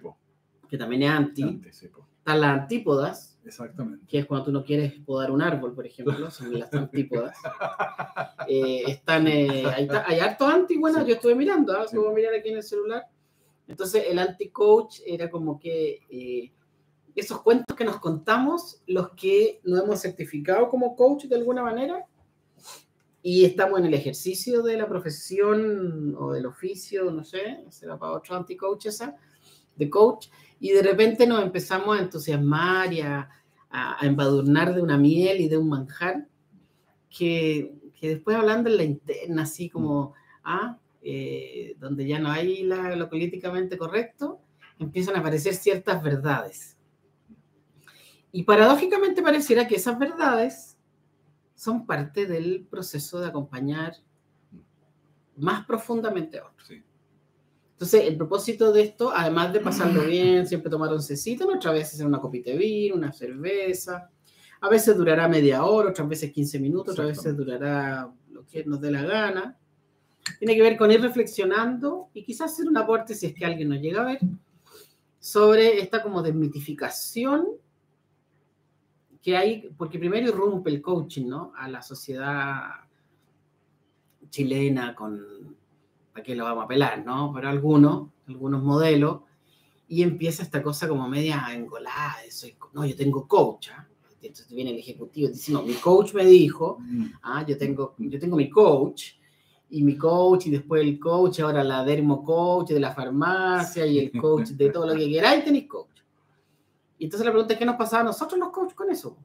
que 0.69 0.79
también 0.79 1.03
es 1.03 1.11
anti, 1.11 1.43
Antes, 1.43 1.77
sí, 1.77 1.87
están 2.19 2.41
las 2.41 2.61
antípodas, 2.61 3.32
Exactamente. 3.45 4.07
que 4.07 4.21
es 4.21 4.27
cuando 4.27 4.47
tú 4.47 4.53
no 4.53 4.65
quieres 4.65 4.93
podar 5.05 5.31
un 5.31 5.43
árbol, 5.43 5.75
por 5.75 5.87
ejemplo, 5.87 6.31
son 6.31 6.59
las 6.59 6.73
antípodas. 6.75 7.37
Eh, 8.49 8.85
están, 8.87 9.27
eh, 9.27 9.65
hay, 9.67 9.89
hay 10.07 10.21
anti, 10.21 10.77
bueno, 10.77 11.01
Sí. 11.01 11.07
yo 11.09 11.15
estuve 11.15 11.35
mirando, 11.35 11.73
¿ah? 11.73 11.87
Sí. 11.89 11.97
mirar 12.15 12.35
aquí 12.35 12.51
en 12.51 12.57
el 12.57 12.63
celular. 12.63 13.05
Entonces, 13.67 14.05
el 14.09 14.19
anti-coach 14.19 15.01
era 15.07 15.31
como 15.31 15.59
que 15.59 16.01
eh, 16.11 16.53
esos 17.15 17.43
cuentos 17.43 17.77
que 17.77 17.85
nos 17.85 18.01
contamos, 18.01 18.83
los 18.87 19.11
que 19.11 19.61
nos 19.65 19.85
hemos 19.85 20.01
certificado 20.01 20.69
como 20.69 20.97
coach 20.97 21.25
de 21.25 21.37
alguna 21.37 21.63
manera, 21.63 22.05
y 23.23 23.45
estamos 23.45 23.79
en 23.79 23.87
el 23.87 23.95
ejercicio 23.95 24.63
de 24.63 24.77
la 24.77 24.89
profesión 24.89 26.17
o 26.19 26.33
del 26.33 26.47
oficio, 26.47 27.11
no 27.11 27.25
sé, 27.25 27.65
será 27.71 27.97
para 27.97 28.13
otro 28.13 28.35
anti-coach 28.35 28.87
esa, 28.87 29.17
de 29.77 29.89
coach, 29.89 30.27
y 30.63 30.71
de 30.71 30.81
repente 30.83 31.27
nos 31.27 31.43
empezamos 31.43 31.99
a 31.99 32.03
entusiasmar 32.03 32.93
y 32.93 33.01
a, 33.01 33.29
a, 33.69 34.01
a 34.01 34.07
embadurnar 34.07 34.75
de 34.75 34.81
una 34.81 34.97
miel 34.97 35.41
y 35.41 35.49
de 35.49 35.59
un 35.59 35.69
manjar, 35.69 36.29
que, 37.11 37.75
que 37.99 38.09
después 38.11 38.37
hablando 38.37 38.71
en 38.71 38.77
la 38.77 38.85
interna, 38.85 39.43
así 39.43 39.69
como, 39.69 40.15
ah, 40.45 40.79
eh, 41.03 41.75
donde 41.81 42.07
ya 42.07 42.21
no 42.21 42.31
hay 42.31 42.63
la- 42.63 42.95
lo 42.95 43.11
políticamente 43.11 43.77
correcto, 43.77 44.41
empiezan 44.79 45.17
a 45.17 45.19
aparecer 45.19 45.55
ciertas 45.55 46.01
verdades. 46.01 46.79
Y 48.31 48.45
paradójicamente 48.45 49.21
pareciera 49.21 49.67
que 49.67 49.75
esas 49.75 49.99
verdades 49.99 50.79
son 51.57 51.87
parte 51.87 52.27
del 52.27 52.67
proceso 52.71 53.19
de 53.21 53.27
acompañar 53.27 53.95
más 55.37 55.67
profundamente 55.67 56.39
a 56.39 56.47
otros. 56.47 56.69
Sí. 56.69 56.83
Entonces, 57.83 58.09
el 58.09 58.17
propósito 58.17 58.73
de 58.73 58.83
esto, 58.83 59.11
además 59.13 59.53
de 59.53 59.59
pasarlo 59.59 60.03
bien, 60.07 60.47
siempre 60.47 60.71
tomar 60.71 60.93
oncecito, 60.93 61.47
¿no? 61.47 61.57
otras 61.57 61.75
veces 61.75 61.95
hacer 61.95 62.07
una 62.07 62.21
copita 62.21 62.53
de 62.53 62.57
vino, 62.57 62.95
una 62.95 63.13
cerveza. 63.13 64.09
A 64.61 64.69
veces 64.69 64.97
durará 64.97 65.27
media 65.27 65.65
hora, 65.65 65.91
otras 65.91 66.09
veces 66.09 66.31
15 66.31 66.61
minutos, 66.61 66.93
otras 66.93 67.09
veces 67.09 67.37
durará 67.37 68.09
lo 68.31 68.47
que 68.47 68.65
nos 68.65 68.81
dé 68.81 68.93
la 68.93 69.03
gana. 69.03 69.59
Tiene 70.39 70.55
que 70.55 70.63
ver 70.63 70.77
con 70.77 70.93
ir 70.93 71.03
reflexionando 71.03 72.11
y 72.15 72.23
quizás 72.23 72.53
hacer 72.53 72.69
un 72.69 72.77
aporte, 72.77 73.17
si 73.17 73.27
es 73.27 73.35
que 73.35 73.45
alguien 73.45 73.71
nos 73.71 73.81
llega 73.81 74.03
a 74.03 74.05
ver, 74.05 74.21
sobre 75.19 75.81
esta 75.81 76.05
como 76.05 76.23
desmitificación 76.23 77.49
que 79.21 79.37
hay, 79.37 79.71
porque 79.77 79.99
primero 79.99 80.29
irrumpe 80.29 80.71
el 80.71 80.81
coaching, 80.81 81.27
¿no? 81.27 81.53
A 81.57 81.69
la 81.69 81.83
sociedad 81.83 82.63
chilena 84.31 84.95
con, 84.95 85.57
¿para 86.13 86.23
qué 86.23 86.35
lo 86.35 86.45
vamos 86.45 86.63
a 86.63 86.65
apelar, 86.65 87.05
no? 87.05 87.33
Pero 87.35 87.49
algunos, 87.49 88.09
algunos 88.29 88.63
modelos, 88.63 89.21
y 89.89 90.03
empieza 90.03 90.43
esta 90.43 90.63
cosa 90.63 90.89
como 90.89 91.09
media 91.09 91.47
engolada, 91.53 92.17
soy, 92.31 92.57
no, 92.73 92.85
yo 92.85 92.97
tengo 92.97 93.27
coach, 93.27 93.69
¿ah? 93.77 93.87
Entonces 94.23 94.55
viene 94.55 94.71
el 94.71 94.79
ejecutivo 94.79 95.29
y 95.29 95.33
dice, 95.33 95.51
no, 95.53 95.63
mi 95.63 95.75
coach 95.75 96.15
me 96.15 96.25
dijo, 96.25 96.79
Mm. 96.81 97.07
ah, 97.23 97.45
yo 97.47 97.59
tengo, 97.59 97.95
yo 97.99 98.21
tengo 98.21 98.37
mi 98.37 98.49
coach, 98.49 99.15
y 99.69 99.83
mi 99.83 99.97
coach, 99.97 100.47
y 100.47 100.51
después 100.51 100.83
el 100.83 101.01
coach, 101.01 101.41
ahora 101.41 101.65
la 101.65 101.83
dermo 101.85 102.23
coach 102.23 102.69
de 102.71 102.79
la 102.81 102.93
farmacia, 102.93 103.85
y 103.85 103.99
el 103.99 104.13
coach 104.21 104.51
de 104.51 104.71
todo 104.71 104.87
lo 104.87 104.95
que 104.95 105.11
queráis, 105.11 105.45
tenéis 105.45 105.67
coach. 105.67 105.89
Y 106.99 107.05
entonces 107.07 107.25
la 107.27 107.33
pregunta 107.33 107.55
es, 107.55 107.59
¿qué 107.59 107.65
nos 107.67 107.77
pasaba 107.77 108.03
a 108.03 108.05
nosotros 108.05 108.39
los 108.39 108.51
coaches 108.51 108.75
con 108.75 108.91
eso? 108.91 109.17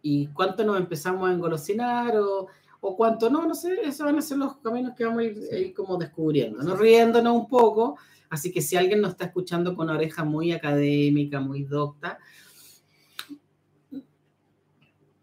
¿Y 0.00 0.28
cuánto 0.28 0.64
nos 0.64 0.78
empezamos 0.78 1.28
a 1.28 1.32
engolosinar 1.32 2.16
o, 2.18 2.46
o 2.86 2.96
cuánto 2.96 3.30
no? 3.30 3.46
No 3.46 3.54
sé, 3.54 3.80
esos 3.82 4.04
van 4.04 4.18
a 4.18 4.22
ser 4.22 4.36
los 4.38 4.56
caminos 4.58 4.94
que 4.94 5.04
vamos 5.04 5.20
a 5.20 5.24
ir, 5.24 5.72
como 5.74 5.96
descubriendo, 5.96 6.62
¿no? 6.62 6.76
riéndonos 6.76 7.34
un 7.34 7.48
poco. 7.48 7.96
Así 8.28 8.52
que 8.52 8.60
si 8.60 8.76
alguien 8.76 9.00
nos 9.00 9.12
está 9.12 9.24
escuchando 9.26 9.74
con 9.74 9.86
una 9.86 9.94
oreja 9.96 10.24
muy 10.24 10.52
académica, 10.52 11.40
muy 11.40 11.62
docta, 11.62 12.18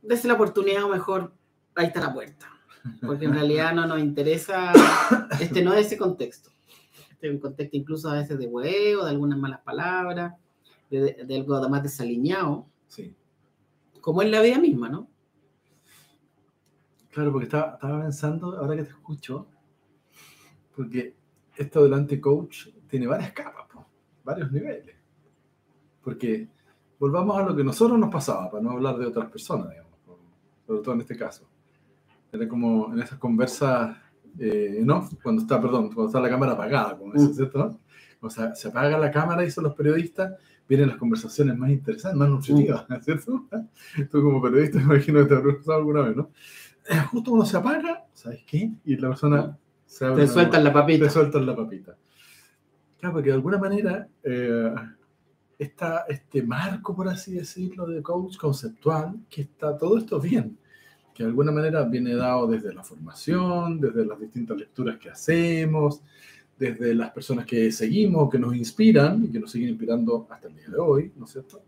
dése 0.01 0.27
la 0.27 0.33
oportunidad 0.33 0.85
o 0.85 0.89
mejor, 0.89 1.33
ahí 1.75 1.87
está 1.87 1.99
la 2.01 2.13
puerta. 2.13 2.47
Porque 3.05 3.25
en 3.25 3.33
realidad 3.33 3.73
no 3.75 3.85
nos 3.85 3.99
interesa, 3.99 4.73
este 5.39 5.61
no 5.63 5.73
es 5.73 5.85
ese 5.85 5.97
contexto. 5.97 6.49
Este 7.11 7.27
es 7.27 7.33
un 7.33 7.39
contexto 7.39 7.77
incluso 7.77 8.09
a 8.09 8.13
veces 8.13 8.39
de 8.39 8.47
huevo, 8.47 9.03
de 9.03 9.11
algunas 9.11 9.37
malas 9.37 9.59
palabras, 9.61 10.33
de, 10.89 11.23
de 11.25 11.35
algo 11.35 11.69
más 11.69 11.83
desaliñado, 11.83 12.65
Sí. 12.87 13.13
como 14.01 14.23
en 14.23 14.31
la 14.31 14.41
vida 14.41 14.57
misma, 14.57 14.89
¿no? 14.89 15.10
Claro, 17.11 17.31
porque 17.31 17.45
estaba, 17.45 17.73
estaba 17.73 18.01
pensando, 18.01 18.57
ahora 18.57 18.75
que 18.75 18.83
te 18.83 18.89
escucho, 18.89 19.47
porque 20.75 21.15
esto 21.57 21.83
del 21.83 21.93
anti-coach 21.93 22.67
tiene 22.87 23.07
varias 23.07 23.33
capas, 23.33 23.65
po, 23.71 23.85
varios 24.23 24.51
niveles. 24.51 24.95
Porque 26.03 26.47
volvamos 26.97 27.37
a 27.37 27.43
lo 27.43 27.55
que 27.55 27.63
nosotros 27.63 27.99
nos 27.99 28.11
pasaba, 28.11 28.49
para 28.49 28.63
no 28.63 28.71
hablar 28.71 28.97
de 28.97 29.05
otras 29.07 29.29
personas, 29.29 29.69
digamos, 29.69 29.91
sobre 30.65 30.81
todo 30.81 30.95
en 30.95 31.01
este 31.01 31.17
caso. 31.17 31.47
Era 32.31 32.47
como 32.47 32.93
en 32.93 33.01
esas 33.01 33.19
conversas 33.19 33.97
eh, 34.39 34.85
off, 34.89 35.13
cuando 35.21 35.41
está, 35.41 35.59
perdón, 35.61 35.87
cuando 35.87 36.05
está 36.05 36.21
la 36.21 36.29
cámara 36.29 36.53
apagada, 36.53 36.97
como 36.97 37.13
eso, 37.13 37.29
Mm. 37.29 37.33
¿cierto? 37.33 37.79
O 38.21 38.29
sea, 38.29 38.55
se 38.55 38.69
apaga 38.69 38.97
la 38.97 39.11
cámara, 39.11 39.41
dicen 39.41 39.63
los 39.63 39.73
periodistas, 39.75 40.33
vienen 40.69 40.87
las 40.87 40.97
conversaciones 40.97 41.57
más 41.57 41.69
interesantes, 41.71 42.17
más 42.17 42.29
nutritivas, 42.29 42.85
¿cierto? 43.03 43.45
Tú 44.09 44.23
como 44.23 44.41
periodista, 44.41 44.79
imagino 44.79 45.19
que 45.19 45.25
te 45.25 45.35
habrás 45.35 45.57
pasado 45.57 45.79
alguna 45.79 46.01
vez, 46.03 46.15
¿no? 46.15 46.29
Eh, 46.89 46.99
Justo 47.11 47.31
cuando 47.31 47.45
se 47.45 47.57
apaga, 47.57 48.05
¿sabes 48.13 48.43
qué? 48.45 48.71
Y 48.85 48.95
la 48.97 49.09
persona 49.09 49.57
se 49.85 50.05
abre 50.05 50.23
Te 50.23 50.27
sueltan 50.27 50.63
la 50.63 50.73
papita. 50.73 51.05
te 51.05 51.11
sueltan 51.11 51.45
la 51.45 51.55
papita. 51.55 51.97
Claro, 52.97 53.13
porque 53.15 53.29
de 53.29 53.35
alguna 53.35 53.57
manera 53.57 54.07
eh, 54.23 54.73
está 55.57 56.05
este 56.07 56.43
marco, 56.43 56.95
por 56.95 57.07
así 57.07 57.33
decirlo, 57.33 57.85
de 57.87 58.01
coach 58.01 58.37
conceptual, 58.37 59.19
que 59.29 59.41
está 59.41 59.77
todo 59.77 59.97
esto 59.97 60.19
bien, 60.19 60.57
que 61.13 61.23
de 61.23 61.29
alguna 61.29 61.51
manera 61.51 61.83
viene 61.83 62.15
dado 62.15 62.47
desde 62.47 62.73
la 62.73 62.83
formación, 62.83 63.79
desde 63.79 64.05
las 64.05 64.19
distintas 64.19 64.57
lecturas 64.57 64.97
que 64.97 65.09
hacemos, 65.09 66.01
desde 66.57 66.93
las 66.93 67.11
personas 67.11 67.45
que 67.45 67.71
seguimos, 67.71 68.29
que 68.29 68.37
nos 68.37 68.55
inspiran 68.55 69.23
y 69.23 69.31
que 69.31 69.39
nos 69.39 69.51
siguen 69.51 69.69
inspirando 69.69 70.27
hasta 70.29 70.47
el 70.47 70.55
día 70.55 70.69
de 70.69 70.77
hoy, 70.77 71.11
¿no 71.15 71.25
es 71.25 71.31
cierto? 71.31 71.63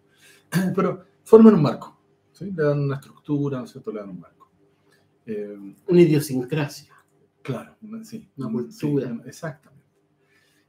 Pero 0.76 1.04
forman 1.24 1.56
un 1.56 1.64
marco, 1.64 1.98
¿sí? 2.32 2.52
Le 2.52 2.64
dan 2.64 2.80
una 2.80 2.96
estructura, 2.96 3.58
¿no 3.58 3.66
es 3.66 3.72
cierto? 3.72 3.92
Le 3.92 4.00
dan 4.02 4.10
un 4.10 4.20
marco. 4.20 4.33
Eh, 5.26 5.58
Una 5.88 6.02
idiosincrasia. 6.02 6.94
Claro, 7.42 7.76
una- 7.82 8.04
sí. 8.04 8.28
Una 8.38 8.48
un- 8.48 8.54
cultura. 8.54 9.08
sí, 9.10 9.22
exactamente. 9.30 9.86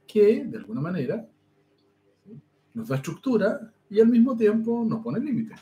Que 0.07 0.45
de 0.45 0.57
alguna 0.57 0.81
manera 0.81 1.27
nos 2.73 2.87
da 2.89 2.95
estructura 2.97 3.73
y 3.89 3.99
al 3.99 4.07
mismo 4.07 4.35
tiempo 4.35 4.85
nos 4.87 5.01
pone 5.03 5.19
límites. 5.19 5.59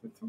¿cierto? 0.00 0.28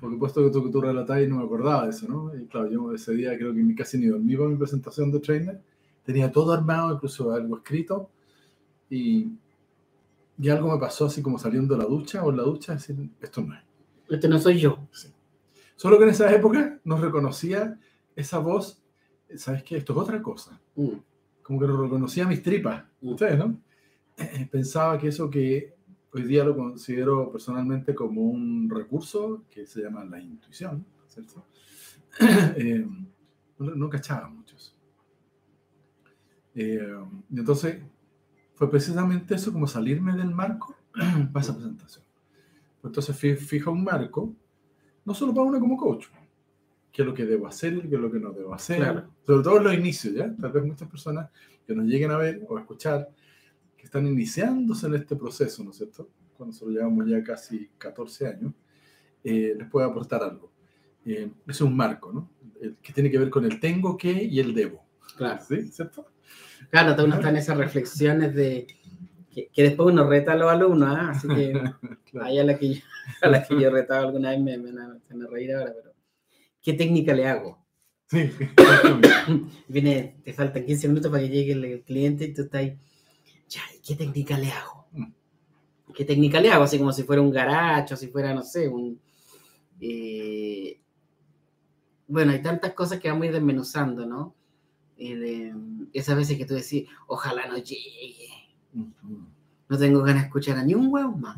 Porque 0.00 0.16
puesto 0.16 0.44
que 0.44 0.50
tú, 0.50 0.64
que 0.64 0.70
tú 0.70 0.80
relatabas 0.80 1.22
y 1.24 1.26
no 1.26 1.38
me 1.38 1.44
acordaba 1.44 1.84
de 1.84 1.90
eso, 1.90 2.06
¿no? 2.08 2.32
Y 2.38 2.46
claro, 2.46 2.70
yo 2.70 2.92
ese 2.92 3.14
día 3.14 3.36
creo 3.36 3.52
que 3.52 3.74
casi 3.74 3.98
ni 3.98 4.06
dormí 4.06 4.36
para 4.36 4.48
mi 4.48 4.56
presentación 4.56 5.10
de 5.10 5.18
trainer. 5.18 5.60
Tenía 6.04 6.30
todo 6.30 6.52
armado, 6.52 6.94
incluso 6.94 7.32
algo 7.32 7.56
escrito. 7.56 8.08
Y, 8.88 9.26
y 10.38 10.48
algo 10.50 10.72
me 10.72 10.78
pasó 10.78 11.06
así 11.06 11.20
como 11.20 11.36
saliendo 11.38 11.74
de 11.74 11.82
la 11.82 11.88
ducha 11.88 12.22
o 12.24 12.30
en 12.30 12.36
la 12.36 12.44
ducha, 12.44 12.74
decir, 12.74 12.96
esto 13.20 13.40
no 13.42 13.54
es. 13.54 13.60
Este 14.08 14.28
no 14.28 14.38
soy 14.38 14.60
yo. 14.60 14.78
Solo 15.76 15.98
que 15.98 16.04
en 16.04 16.10
esa 16.10 16.32
época 16.34 16.80
no 16.84 16.96
reconocía 16.98 17.78
esa 18.14 18.38
voz, 18.38 18.82
¿sabes 19.36 19.62
qué? 19.62 19.76
Esto 19.76 19.92
es 19.92 19.98
otra 19.98 20.22
cosa. 20.22 20.60
Mm. 20.74 20.88
Como 21.42 21.60
que 21.60 21.66
no 21.66 21.80
reconocía 21.82 22.26
mis 22.26 22.42
tripas, 22.42 22.84
Mm. 23.00 23.08
ustedes, 23.10 23.38
¿no? 23.38 23.60
Eh, 24.16 24.48
Pensaba 24.50 24.98
que 24.98 25.08
eso 25.08 25.28
que 25.30 25.74
hoy 26.12 26.22
día 26.22 26.44
lo 26.44 26.56
considero 26.56 27.30
personalmente 27.30 27.94
como 27.94 28.22
un 28.22 28.68
recurso 28.70 29.44
que 29.50 29.66
se 29.66 29.82
llama 29.82 30.04
la 30.04 30.18
intuición, 30.20 30.84
¿cierto? 31.06 31.44
Eh, 32.56 32.86
no, 33.58 33.74
no 33.74 33.88
cachaba 33.90 34.28
mucho 34.28 34.56
eso. 34.56 34.72
Eh, 36.54 36.96
entonces 37.34 37.82
fue 38.54 38.70
precisamente 38.70 39.34
eso, 39.34 39.52
como 39.52 39.66
salirme 39.66 40.14
del 40.16 40.30
marco 40.34 40.74
para 41.32 41.44
esa 41.44 41.54
presentación. 41.54 42.04
Entonces 42.82 43.14
fi- 43.16 43.36
fija 43.36 43.70
un 43.70 43.84
marco, 43.84 44.34
no 45.06 45.14
solo 45.14 45.32
para 45.32 45.46
uno 45.46 45.58
como 45.58 45.76
coach, 45.76 46.06
qué 46.92 47.02
es 47.02 47.06
lo 47.08 47.14
que 47.14 47.24
debo 47.24 47.46
hacer 47.46 47.74
y 47.74 47.88
qué 47.88 47.94
es 47.94 48.00
lo 48.00 48.10
que 48.10 48.18
no 48.18 48.32
debo 48.32 48.52
hacer, 48.52 48.78
Claro. 48.78 49.08
sobre 49.24 49.42
todo 49.42 49.56
en 49.58 49.64
los 49.64 49.74
inicios, 49.74 50.14
¿ya? 50.14 50.34
Tal 50.38 50.52
vez 50.52 50.64
muchas 50.64 50.88
personas 50.88 51.30
que 51.66 51.74
nos 51.74 51.86
lleguen 51.86 52.10
a 52.10 52.16
ver 52.18 52.42
o 52.48 52.56
a 52.56 52.60
escuchar, 52.60 53.08
que 53.76 53.84
están 53.84 54.06
iniciándose 54.06 54.86
en 54.86 54.94
este 54.94 55.16
proceso, 55.16 55.64
¿no 55.64 55.70
es 55.70 55.76
cierto? 55.76 56.08
Cuando 56.36 56.52
nosotros 56.52 56.74
llevamos 56.76 57.06
ya 57.08 57.22
casi 57.22 57.70
14 57.78 58.26
años, 58.26 58.52
eh, 59.24 59.54
les 59.58 59.68
puede 59.68 59.86
aportar 59.86 60.22
algo. 60.22 60.52
Eh, 61.04 61.30
es 61.46 61.60
un 61.60 61.76
marco, 61.76 62.12
¿no? 62.12 62.30
El 62.60 62.76
que 62.76 62.92
tiene 62.92 63.10
que 63.10 63.18
ver 63.18 63.30
con 63.30 63.44
el 63.44 63.60
tengo 63.60 63.96
que 63.96 64.12
y 64.12 64.40
el 64.40 64.54
debo. 64.54 64.84
Claro. 65.16 65.42
¿Sí? 65.46 65.68
¿Cierto? 65.68 66.06
Claro, 66.70 67.04
uno 67.04 67.14
está 67.16 67.30
en 67.30 67.36
esas 67.36 67.56
reflexiones 67.56 68.34
de 68.34 68.66
que, 69.30 69.48
que 69.52 69.62
después 69.62 69.92
uno 69.92 70.08
reta 70.08 70.32
a 70.32 70.36
los 70.36 70.50
alumnos, 70.50 70.88
¿ah? 70.90 71.10
así 71.10 71.28
que 71.28 71.52
Claro. 72.16 72.30
ahí 72.30 72.38
a 72.38 72.44
la 72.44 72.58
que 72.58 72.74
yo, 72.74 72.80
a 73.22 73.28
la 73.28 73.42
que 73.44 73.60
yo 73.60 73.70
retaba 73.70 74.00
alguna 74.00 74.30
vez 74.30 74.40
me, 74.40 74.56
me, 74.56 74.72
me, 74.72 75.26
reír 75.26 75.54
ahora, 75.54 75.72
pero 75.74 75.94
¿qué 76.62 76.72
técnica 76.72 77.12
le 77.12 77.26
hago? 77.26 77.66
Sí. 78.06 78.30
Viene, 79.68 80.16
te 80.24 80.32
faltan 80.32 80.64
15 80.64 80.88
minutos 80.88 81.10
para 81.10 81.22
que 81.22 81.28
llegue 81.28 81.52
el, 81.52 81.82
cliente 81.82 82.24
y 82.24 82.32
tú 82.32 82.42
estás 82.42 82.60
ahí, 82.60 82.78
ya, 83.48 83.60
¿y 83.76 83.80
qué 83.80 83.96
técnica 83.96 84.38
le 84.38 84.50
hago? 84.50 84.86
Mm. 84.92 85.12
¿Qué 85.94 86.04
técnica 86.06 86.40
le 86.40 86.50
hago? 86.50 86.64
Así 86.64 86.78
como 86.78 86.92
si 86.92 87.02
fuera 87.02 87.20
un 87.20 87.30
garacho, 87.30 87.96
si 87.96 88.08
fuera, 88.08 88.32
no 88.32 88.42
sé, 88.42 88.66
un... 88.66 88.98
eh, 89.80 90.80
bueno, 92.08 92.32
hay 92.32 92.40
tantas 92.40 92.72
cosas 92.72 92.98
que 92.98 93.08
vamos 93.10 93.24
a 93.24 93.26
ir 93.26 93.32
desmenuzando, 93.34 94.06
¿no? 94.06 94.34
Eh, 94.96 95.16
de- 95.16 95.54
esas 95.92 96.16
veces 96.16 96.38
que 96.38 96.46
tú 96.46 96.54
decís, 96.54 96.88
ojalá 97.08 97.46
no 97.46 97.58
llegue, 97.58 98.28
no 99.68 99.78
tengo 99.78 100.00
ganas 100.00 100.22
de 100.22 100.26
escuchar 100.28 100.56
a 100.56 100.64
ni 100.64 100.74
un 100.74 100.88
huevo 100.90 101.12
más. 101.12 101.36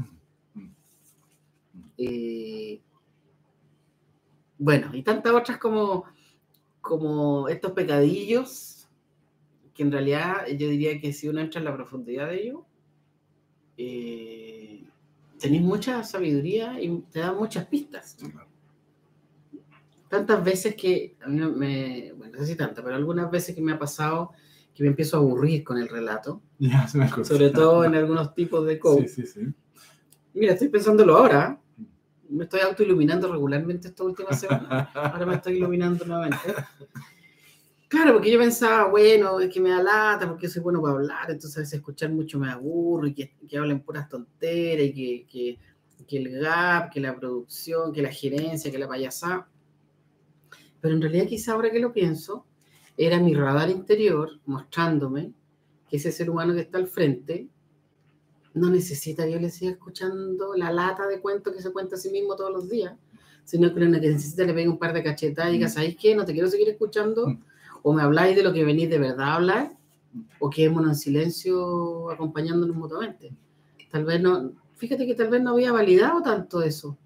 Eh, 1.98 2.80
bueno, 4.56 4.90
y 4.94 5.02
tantas 5.02 5.32
otras 5.32 5.58
como, 5.58 6.04
como 6.80 7.48
estos 7.48 7.72
pecadillos, 7.72 8.88
que 9.74 9.82
en 9.82 9.92
realidad 9.92 10.46
yo 10.46 10.68
diría 10.68 11.00
que 11.00 11.12
si 11.12 11.28
uno 11.28 11.40
entra 11.40 11.58
en 11.58 11.64
la 11.64 11.74
profundidad 11.74 12.28
de 12.28 12.42
ellos, 12.42 12.60
eh, 13.76 14.84
tenéis 15.38 15.62
mucha 15.62 16.02
sabiduría 16.02 16.80
y 16.80 17.00
te 17.12 17.20
dan 17.20 17.36
muchas 17.36 17.66
pistas. 17.66 18.16
Tantas 20.08 20.42
veces 20.42 20.74
que, 20.74 21.16
a 21.20 21.28
mí 21.28 21.40
me, 21.40 22.12
bueno, 22.14 22.38
no 22.38 22.40
sé 22.40 22.52
si 22.52 22.56
tantas, 22.56 22.82
pero 22.82 22.96
algunas 22.96 23.30
veces 23.30 23.54
que 23.54 23.60
me 23.60 23.72
ha 23.72 23.78
pasado 23.78 24.32
que 24.74 24.84
me 24.84 24.90
empiezo 24.90 25.16
a 25.16 25.20
aburrir 25.20 25.64
con 25.64 25.78
el 25.78 25.88
relato, 25.88 26.40
Ya, 26.58 26.86
sobre 26.88 27.50
todo 27.50 27.84
en 27.84 27.94
algunos 27.94 28.34
tipos 28.34 28.66
de 28.66 28.78
coach. 28.78 29.08
Sí, 29.08 29.26
sí, 29.26 29.26
sí. 29.26 29.54
Mira, 30.34 30.52
estoy 30.52 30.68
pensándolo 30.68 31.16
ahora. 31.16 31.60
Me 32.28 32.44
estoy 32.44 32.60
autoiluminando 32.60 33.30
regularmente 33.30 33.88
esta 33.88 34.04
última 34.04 34.32
semana. 34.32 34.90
Ahora 34.94 35.26
me 35.26 35.34
estoy 35.34 35.56
iluminando 35.56 36.04
nuevamente. 36.04 36.54
Claro, 37.88 38.12
porque 38.12 38.30
yo 38.30 38.38
pensaba, 38.38 38.88
bueno, 38.88 39.40
es 39.40 39.52
que 39.52 39.60
me 39.60 39.70
da 39.70 39.82
lata 39.82 40.28
porque 40.28 40.48
soy 40.48 40.60
bueno 40.62 40.82
para 40.82 40.94
hablar, 40.94 41.30
entonces 41.30 41.56
a 41.56 41.60
veces 41.60 41.74
escuchar 41.74 42.10
mucho 42.10 42.38
me 42.38 42.50
aburro 42.50 43.06
y 43.06 43.14
que, 43.14 43.32
que 43.48 43.56
hablen 43.56 43.80
puras 43.80 44.10
tonteras 44.10 44.84
y 44.88 44.92
que, 44.92 45.26
que, 45.26 45.58
que 46.06 46.18
el 46.18 46.38
gap, 46.38 46.90
que 46.90 47.00
la 47.00 47.16
producción, 47.16 47.90
que 47.92 48.02
la 48.02 48.12
gerencia, 48.12 48.70
que 48.70 48.78
la 48.78 48.86
payasá. 48.86 49.48
Pero 50.80 50.94
en 50.94 51.00
realidad 51.00 51.26
quizá 51.26 51.52
ahora 51.52 51.70
que 51.70 51.80
lo 51.80 51.92
pienso, 51.92 52.46
era 52.98 53.18
mi 53.20 53.32
radar 53.32 53.70
interior 53.70 54.38
mostrándome 54.44 55.32
que 55.88 55.96
ese 55.96 56.12
ser 56.12 56.28
humano 56.28 56.52
que 56.52 56.60
está 56.60 56.76
al 56.76 56.88
frente 56.88 57.48
no 58.58 58.70
necesita 58.70 59.24
que 59.24 59.32
yo 59.32 59.40
le 59.40 59.50
siga 59.50 59.72
escuchando 59.72 60.54
la 60.56 60.70
lata 60.72 61.06
de 61.06 61.20
cuentos 61.20 61.54
que 61.54 61.62
se 61.62 61.72
cuenta 61.72 61.94
a 61.96 61.98
sí 61.98 62.10
mismo 62.10 62.36
todos 62.36 62.52
los 62.52 62.68
días, 62.68 62.94
sino 63.44 63.72
que 63.72 63.80
lo 63.80 64.00
que 64.00 64.08
necesita 64.08 64.44
le 64.44 64.52
pegue 64.54 64.68
un 64.68 64.78
par 64.78 64.92
de 64.92 65.02
cachetadas 65.02 65.50
y 65.50 65.54
diga, 65.54 65.68
¿sabéis 65.68 65.96
qué? 65.96 66.14
No 66.14 66.24
te 66.24 66.32
quiero 66.32 66.48
seguir 66.48 66.68
escuchando, 66.68 67.26
Mm. 67.28 67.42
o 67.82 67.92
me 67.92 68.02
habláis 68.02 68.36
de 68.36 68.42
lo 68.42 68.52
que 68.52 68.64
venís 68.64 68.90
de 68.90 68.98
verdad 68.98 69.28
a 69.28 69.34
hablar, 69.36 69.72
o 70.40 70.50
quedémonos 70.50 70.90
en 70.90 70.96
silencio 70.96 72.10
acompañándonos 72.10 72.76
mutuamente. 72.76 73.32
Tal 73.90 74.04
vez 74.04 74.20
no, 74.20 74.52
fíjate 74.76 75.06
que 75.06 75.14
tal 75.14 75.28
vez 75.28 75.40
no 75.42 75.50
había 75.52 75.72
validado 75.72 76.20
tanto 76.22 76.62
eso. 76.62 76.96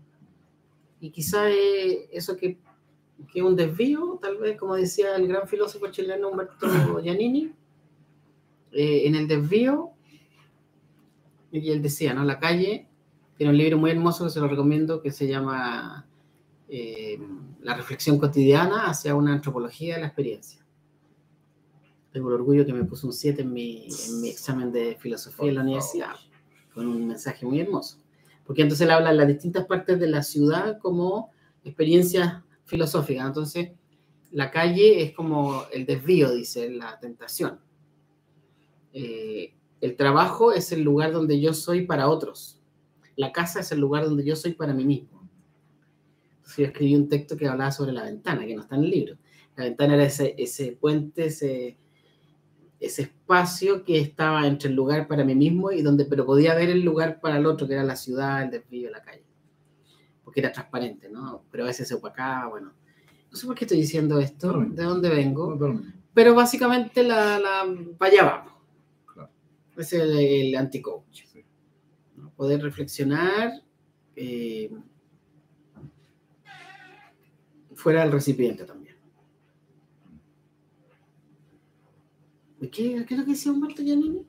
Y 1.00 1.10
quizá 1.10 1.48
eso 1.50 2.36
que, 2.36 2.58
que 3.32 3.38
es 3.40 3.44
un 3.44 3.54
desvío, 3.56 4.18
tal 4.20 4.38
vez, 4.38 4.56
como 4.58 4.74
decía 4.76 5.16
el 5.16 5.28
gran 5.28 5.46
filósofo 5.46 5.88
chileno 5.88 6.28
Humberto 6.30 6.66
Giannini, 7.02 7.52
eh, 8.72 9.06
en 9.06 9.14
el 9.14 9.28
desvío 9.28 9.90
y 11.52 11.70
él 11.70 11.82
decía, 11.82 12.14
¿no? 12.14 12.24
La 12.24 12.38
calle 12.38 12.88
tiene 13.36 13.52
un 13.52 13.58
libro 13.58 13.78
muy 13.78 13.90
hermoso 13.90 14.24
que 14.24 14.30
se 14.30 14.40
lo 14.40 14.48
recomiendo 14.48 15.02
que 15.02 15.12
se 15.12 15.28
llama 15.28 16.06
eh, 16.68 17.18
La 17.60 17.74
reflexión 17.74 18.18
cotidiana 18.18 18.86
hacia 18.86 19.14
una 19.14 19.34
antropología 19.34 19.96
de 19.96 20.00
la 20.00 20.06
experiencia. 20.06 20.64
Tengo 22.10 22.28
el 22.28 22.34
orgullo 22.34 22.64
que 22.64 22.72
me 22.72 22.84
puso 22.84 23.06
un 23.06 23.12
7 23.12 23.42
en 23.42 23.52
mi, 23.52 23.86
en 24.08 24.20
mi 24.20 24.30
examen 24.30 24.72
de 24.72 24.96
filosofía 24.96 25.48
en 25.48 25.54
la 25.56 25.62
universidad, 25.62 26.14
con 26.74 26.86
un 26.86 27.06
mensaje 27.06 27.44
muy 27.44 27.60
hermoso. 27.60 27.98
Porque 28.46 28.62
entonces 28.62 28.86
él 28.86 28.90
habla 28.90 29.10
de 29.10 29.16
las 29.16 29.28
distintas 29.28 29.66
partes 29.66 30.00
de 30.00 30.08
la 30.08 30.22
ciudad 30.22 30.78
como 30.78 31.30
experiencias 31.64 32.42
filosóficas. 32.64 33.26
Entonces, 33.26 33.72
la 34.30 34.50
calle 34.50 35.02
es 35.02 35.12
como 35.12 35.64
el 35.72 35.84
desvío, 35.84 36.32
dice, 36.32 36.70
la 36.70 36.98
tentación. 36.98 37.60
Eh, 38.92 39.54
el 39.82 39.96
trabajo 39.96 40.52
es 40.52 40.70
el 40.70 40.82
lugar 40.82 41.10
donde 41.10 41.40
yo 41.40 41.52
soy 41.52 41.84
para 41.84 42.08
otros. 42.08 42.60
La 43.16 43.32
casa 43.32 43.60
es 43.60 43.72
el 43.72 43.80
lugar 43.80 44.04
donde 44.04 44.24
yo 44.24 44.36
soy 44.36 44.52
para 44.52 44.72
mí 44.72 44.84
mismo. 44.84 45.28
Entonces 46.36 46.56
yo 46.56 46.64
escribí 46.66 46.94
un 46.94 47.08
texto 47.08 47.36
que 47.36 47.48
hablaba 47.48 47.72
sobre 47.72 47.90
la 47.90 48.04
ventana, 48.04 48.46
que 48.46 48.54
no 48.54 48.62
está 48.62 48.76
en 48.76 48.84
el 48.84 48.90
libro. 48.90 49.16
La 49.56 49.64
ventana 49.64 49.94
era 49.94 50.04
ese, 50.04 50.36
ese 50.38 50.78
puente, 50.80 51.26
ese, 51.26 51.76
ese 52.78 53.02
espacio 53.02 53.84
que 53.84 53.98
estaba 53.98 54.46
entre 54.46 54.68
el 54.68 54.76
lugar 54.76 55.08
para 55.08 55.24
mí 55.24 55.34
mismo 55.34 55.72
y 55.72 55.82
donde 55.82 56.04
pero 56.04 56.24
podía 56.24 56.54
ver 56.54 56.70
el 56.70 56.82
lugar 56.82 57.20
para 57.20 57.38
el 57.38 57.46
otro, 57.46 57.66
que 57.66 57.74
era 57.74 57.82
la 57.82 57.96
ciudad, 57.96 58.44
el 58.44 58.50
desvío, 58.50 58.88
la 58.88 59.02
calle. 59.02 59.24
Porque 60.22 60.38
era 60.38 60.52
transparente, 60.52 61.08
¿no? 61.08 61.42
Pero 61.50 61.64
a 61.64 61.66
veces 61.66 61.88
se 61.88 61.94
opacaba, 61.96 62.50
bueno. 62.50 62.72
No 63.32 63.36
sé 63.36 63.46
por 63.48 63.56
qué 63.56 63.64
estoy 63.64 63.78
diciendo 63.78 64.20
esto, 64.20 64.60
de 64.60 64.84
dónde 64.84 65.08
vengo. 65.08 65.58
Pero 66.14 66.36
básicamente 66.36 67.02
la, 67.02 67.40
la, 67.40 67.64
para 67.98 68.12
allá 68.12 68.24
vamos. 68.24 68.51
Es 69.76 69.92
el, 69.92 70.18
el 70.18 70.56
anti-coach. 70.56 71.24
Sí. 71.26 71.44
¿no? 72.16 72.30
Poder 72.30 72.62
reflexionar 72.62 73.52
eh, 74.16 74.70
fuera 77.74 78.02
del 78.02 78.12
recipiente 78.12 78.64
también. 78.64 78.96
¿Y 82.60 82.68
¿Qué, 82.68 83.04
¿Qué 83.04 83.14
es 83.14 83.18
lo 83.20 83.24
que 83.24 83.32
decía 83.32 83.52
Humberto 83.52 83.82
Giannini? 83.82 84.24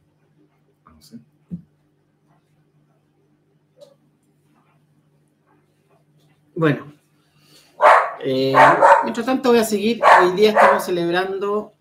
No 0.85 1.01
sé. 1.01 1.19
Bueno, 6.55 6.93
eh, 8.23 8.53
mientras 9.03 9.25
tanto 9.25 9.49
voy 9.49 9.59
a 9.59 9.63
seguir. 9.63 10.01
Hoy 10.21 10.31
día 10.31 10.49
estamos 10.49 10.83
celebrando 10.83 11.73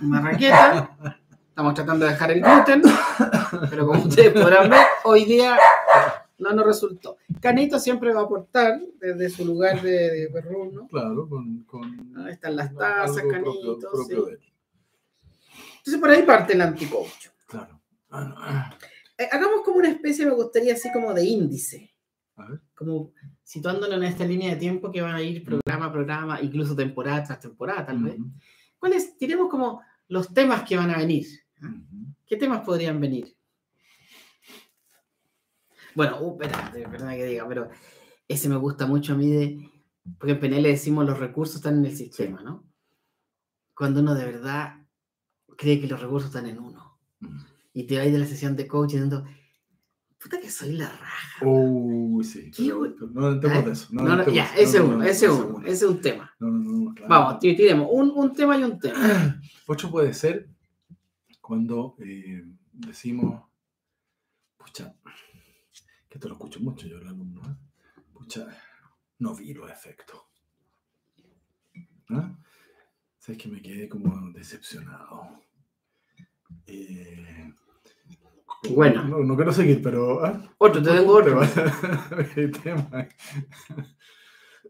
marraqueta. 0.00 0.90
Estamos 1.50 1.74
tratando 1.74 2.06
de 2.06 2.12
dejar 2.12 2.30
el 2.30 2.40
gluten, 2.40 2.82
pero 3.68 3.86
como 3.86 4.02
ustedes 4.04 4.32
podrán 4.32 4.70
ver, 4.70 4.86
hoy 5.04 5.24
día 5.24 5.58
no 6.38 6.52
nos 6.52 6.64
resultó. 6.64 7.18
Canito 7.40 7.78
siempre 7.78 8.14
va 8.14 8.20
a 8.20 8.24
aportar 8.24 8.80
desde 8.98 9.28
su 9.28 9.44
lugar 9.44 9.82
de, 9.82 10.10
de 10.10 10.28
perrún, 10.30 10.74
¿no? 10.74 10.88
Claro, 10.88 11.28
con. 11.28 11.64
con 11.64 12.16
Ahí 12.24 12.32
están 12.32 12.56
las 12.56 12.74
tazas, 12.74 13.22
Canito. 13.30 13.78
propio- 13.78 13.90
propio 13.90 14.26
sí. 14.38 14.52
Entonces 15.78 16.00
por 16.00 16.10
ahí 16.10 16.22
parte 16.22 16.52
el 16.54 16.60
anticoach. 16.62 17.26
Claro. 17.46 17.80
Eh, 19.18 19.28
hagamos 19.30 19.60
como 19.62 19.78
una 19.78 19.88
especie, 19.90 20.24
me 20.24 20.32
gustaría, 20.32 20.72
así 20.74 20.90
como 20.92 21.12
de 21.12 21.24
índice. 21.24 21.90
A 22.36 22.46
ver. 22.46 22.60
Como 22.74 23.12
situándonos 23.42 23.96
en 23.98 24.04
esta 24.04 24.24
línea 24.24 24.50
de 24.50 24.56
tiempo 24.56 24.90
que 24.90 25.02
van 25.02 25.14
a 25.16 25.22
ir 25.22 25.44
programa 25.44 25.86
a 25.86 25.92
programa, 25.92 26.40
incluso 26.40 26.74
temporada 26.74 27.22
tras 27.24 27.40
temporada, 27.40 27.84
tal 27.86 28.02
vez. 28.02 28.16
¿Cuáles? 28.78 29.18
Tiremos 29.18 29.50
como 29.50 29.82
los 30.10 30.34
temas 30.34 30.64
que 30.64 30.76
van 30.76 30.90
a 30.90 30.98
venir. 30.98 31.26
¿ah? 31.62 31.72
¿Qué 32.26 32.36
temas 32.36 32.60
podrían 32.60 33.00
venir? 33.00 33.34
Bueno, 35.94 36.20
uh, 36.20 36.32
espera, 36.32 36.70
de 36.70 36.86
verdad 36.86 37.14
que 37.14 37.24
diga, 37.24 37.48
pero 37.48 37.70
ese 38.28 38.48
me 38.48 38.56
gusta 38.56 38.86
mucho 38.86 39.14
a 39.14 39.16
mí 39.16 39.30
de. 39.30 39.70
Porque 40.18 40.32
en 40.32 40.40
PNL 40.40 40.62
decimos 40.64 41.06
los 41.06 41.18
recursos 41.18 41.56
están 41.56 41.78
en 41.78 41.86
el 41.86 41.96
sistema, 41.96 42.42
¿no? 42.42 42.64
Cuando 43.74 44.00
uno 44.00 44.14
de 44.14 44.24
verdad 44.24 44.84
cree 45.56 45.80
que 45.80 45.86
los 45.86 46.00
recursos 46.00 46.30
están 46.30 46.46
en 46.46 46.58
uno. 46.58 46.98
Y 47.72 47.84
te 47.84 47.98
vas 47.98 48.10
de 48.10 48.18
la 48.18 48.26
sesión 48.26 48.56
de 48.56 48.66
coaching 48.66 48.96
diciendo, 48.96 49.24
Puta 50.22 50.38
que 50.38 50.50
soy 50.50 50.72
la 50.72 50.88
raja. 50.90 51.46
Uy, 51.46 52.22
sí. 52.24 52.50
No 53.12 53.30
entremos 53.30 53.58
¿Ah? 53.58 53.62
de 53.62 53.72
eso. 53.72 53.88
No, 53.90 54.28
ya, 54.30 54.54
ese 54.54 54.78
No, 54.78 54.84
uno, 54.84 54.92
no, 54.98 54.98
no, 54.98 55.04
ese 55.08 55.26
no, 55.28 55.34
uno, 55.36 55.58
no. 55.60 55.66
ese 55.66 55.72
es 55.86 55.90
un 55.90 56.00
tema. 56.02 56.34
No, 56.38 56.48
no, 56.48 56.70
no, 56.72 56.94
claro. 56.94 57.08
Vamos, 57.08 57.38
ti- 57.38 57.56
tiremos 57.56 57.88
un, 57.90 58.32
tema 58.34 58.58
y 58.58 58.64
un 58.64 58.78
tema. 58.78 59.40
Otro 59.66 59.90
puede 59.90 60.12
ser 60.12 60.50
cuando 61.40 61.96
eh, 62.00 62.44
decimos, 62.72 63.42
pucha, 64.58 64.94
que 66.08 66.18
te 66.18 66.28
lo 66.28 66.34
escucho 66.34 66.60
mucho 66.60 66.86
yo, 66.86 66.98
el 66.98 67.06
alumno, 67.08 67.40
¿eh? 67.42 68.02
pucha, 68.12 68.46
no 69.20 69.34
vi 69.34 69.54
los 69.54 69.70
efectos. 69.70 70.20
¿Ah? 72.10 72.36
Sabes 73.18 73.40
que 73.40 73.48
me 73.48 73.62
quedé 73.62 73.88
como 73.88 74.30
decepcionado. 74.32 75.40
Eh, 76.66 77.54
Bueno. 78.68 79.04
No, 79.04 79.20
no 79.20 79.36
quiero 79.36 79.52
seguir, 79.52 79.82
pero. 79.82 80.24
¿ah? 80.24 80.42
Otro, 80.58 80.82
te 80.82 80.90
tengo 80.90 81.14
otro. 81.14 81.40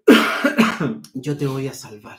Yo 1.15 1.37
te 1.37 1.47
voy 1.47 1.67
a 1.69 1.75
salvar. 1.75 2.19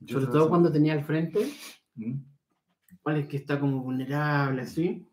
Yo 0.00 0.20
Sobre 0.20 0.32
todo 0.32 0.48
cuando 0.48 0.72
tenía 0.72 0.92
al 0.92 1.04
frente, 1.04 1.52
¿Mm? 1.94 2.14
cuál 3.02 3.18
es 3.18 3.28
que 3.28 3.36
está 3.38 3.58
como 3.60 3.82
vulnerable, 3.82 4.62
así. 4.62 5.06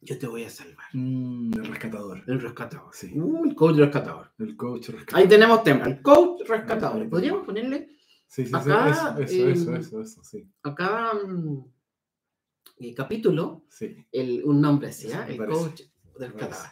Yo 0.00 0.18
te 0.18 0.26
voy 0.26 0.44
a 0.44 0.50
salvar. 0.50 0.86
Mm, 0.92 1.54
el 1.54 1.64
rescatador. 1.66 2.22
El 2.26 2.40
rescatador. 2.40 2.90
Sí. 2.92 3.12
Uh, 3.14 3.46
el 3.46 3.54
coach 3.54 3.76
rescatador. 3.76 4.32
El 4.38 4.54
coach 4.56 4.88
rescatador. 4.90 5.22
Ahí 5.22 5.28
tenemos 5.28 5.62
tema. 5.62 5.86
El 5.86 6.02
coach 6.02 6.42
rescatador. 6.46 7.08
Podríamos 7.08 7.46
ponerle 7.46 7.94
Sí, 8.34 8.44
sí, 8.46 8.48
sí. 8.48 8.56
acá, 8.56 8.88
eso, 8.90 9.18
eso, 9.20 9.48
eso, 9.48 9.76
eso, 9.76 10.00
eso, 10.00 10.24
sí. 10.24 10.50
a 10.64 10.74
cada 10.74 11.14
mm, 11.14 11.64
eh, 12.78 12.94
capítulo 12.94 13.64
Sí. 13.68 14.06
el, 14.12 14.42
un 14.44 14.60
nombre 14.60 14.88
así, 14.88 15.10
¿ah? 15.12 15.26
El 15.28 15.36
parece. 15.36 15.58
coach 15.60 15.80
Me 16.18 16.26
rescatador. 16.26 16.66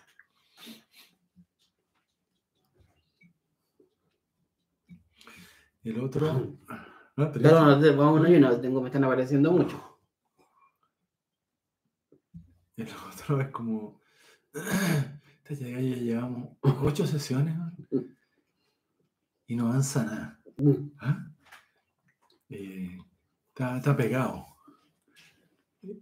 El 5.85 6.01
otro. 6.01 6.33
¿no? 6.33 6.59
No, 7.17 7.31
¿Tenías- 7.31 7.53
no, 7.53 7.77
no, 7.77 7.97
vamos 7.97 8.21
uno 8.21 8.29
y 8.31 8.37
uno, 8.37 8.61
tengo, 8.61 8.81
me 8.81 8.89
están 8.89 9.05
apareciendo 9.05 9.53
mucho. 9.53 9.99
El 12.77 12.89
otro 13.13 13.41
es 13.41 13.49
como. 13.51 14.01
Ya, 15.51 15.67
llevamos 15.79 16.57
ocho 16.63 17.07
sesiones 17.07 17.55
y 19.47 19.55
no 19.55 19.67
avanza 19.69 20.03
nada. 20.03 20.41
Mm. 20.57 20.91
¿ah? 20.99 21.27
Eh, 22.49 22.99
está, 23.49 23.77
está 23.77 23.95
pegado. 23.95 24.47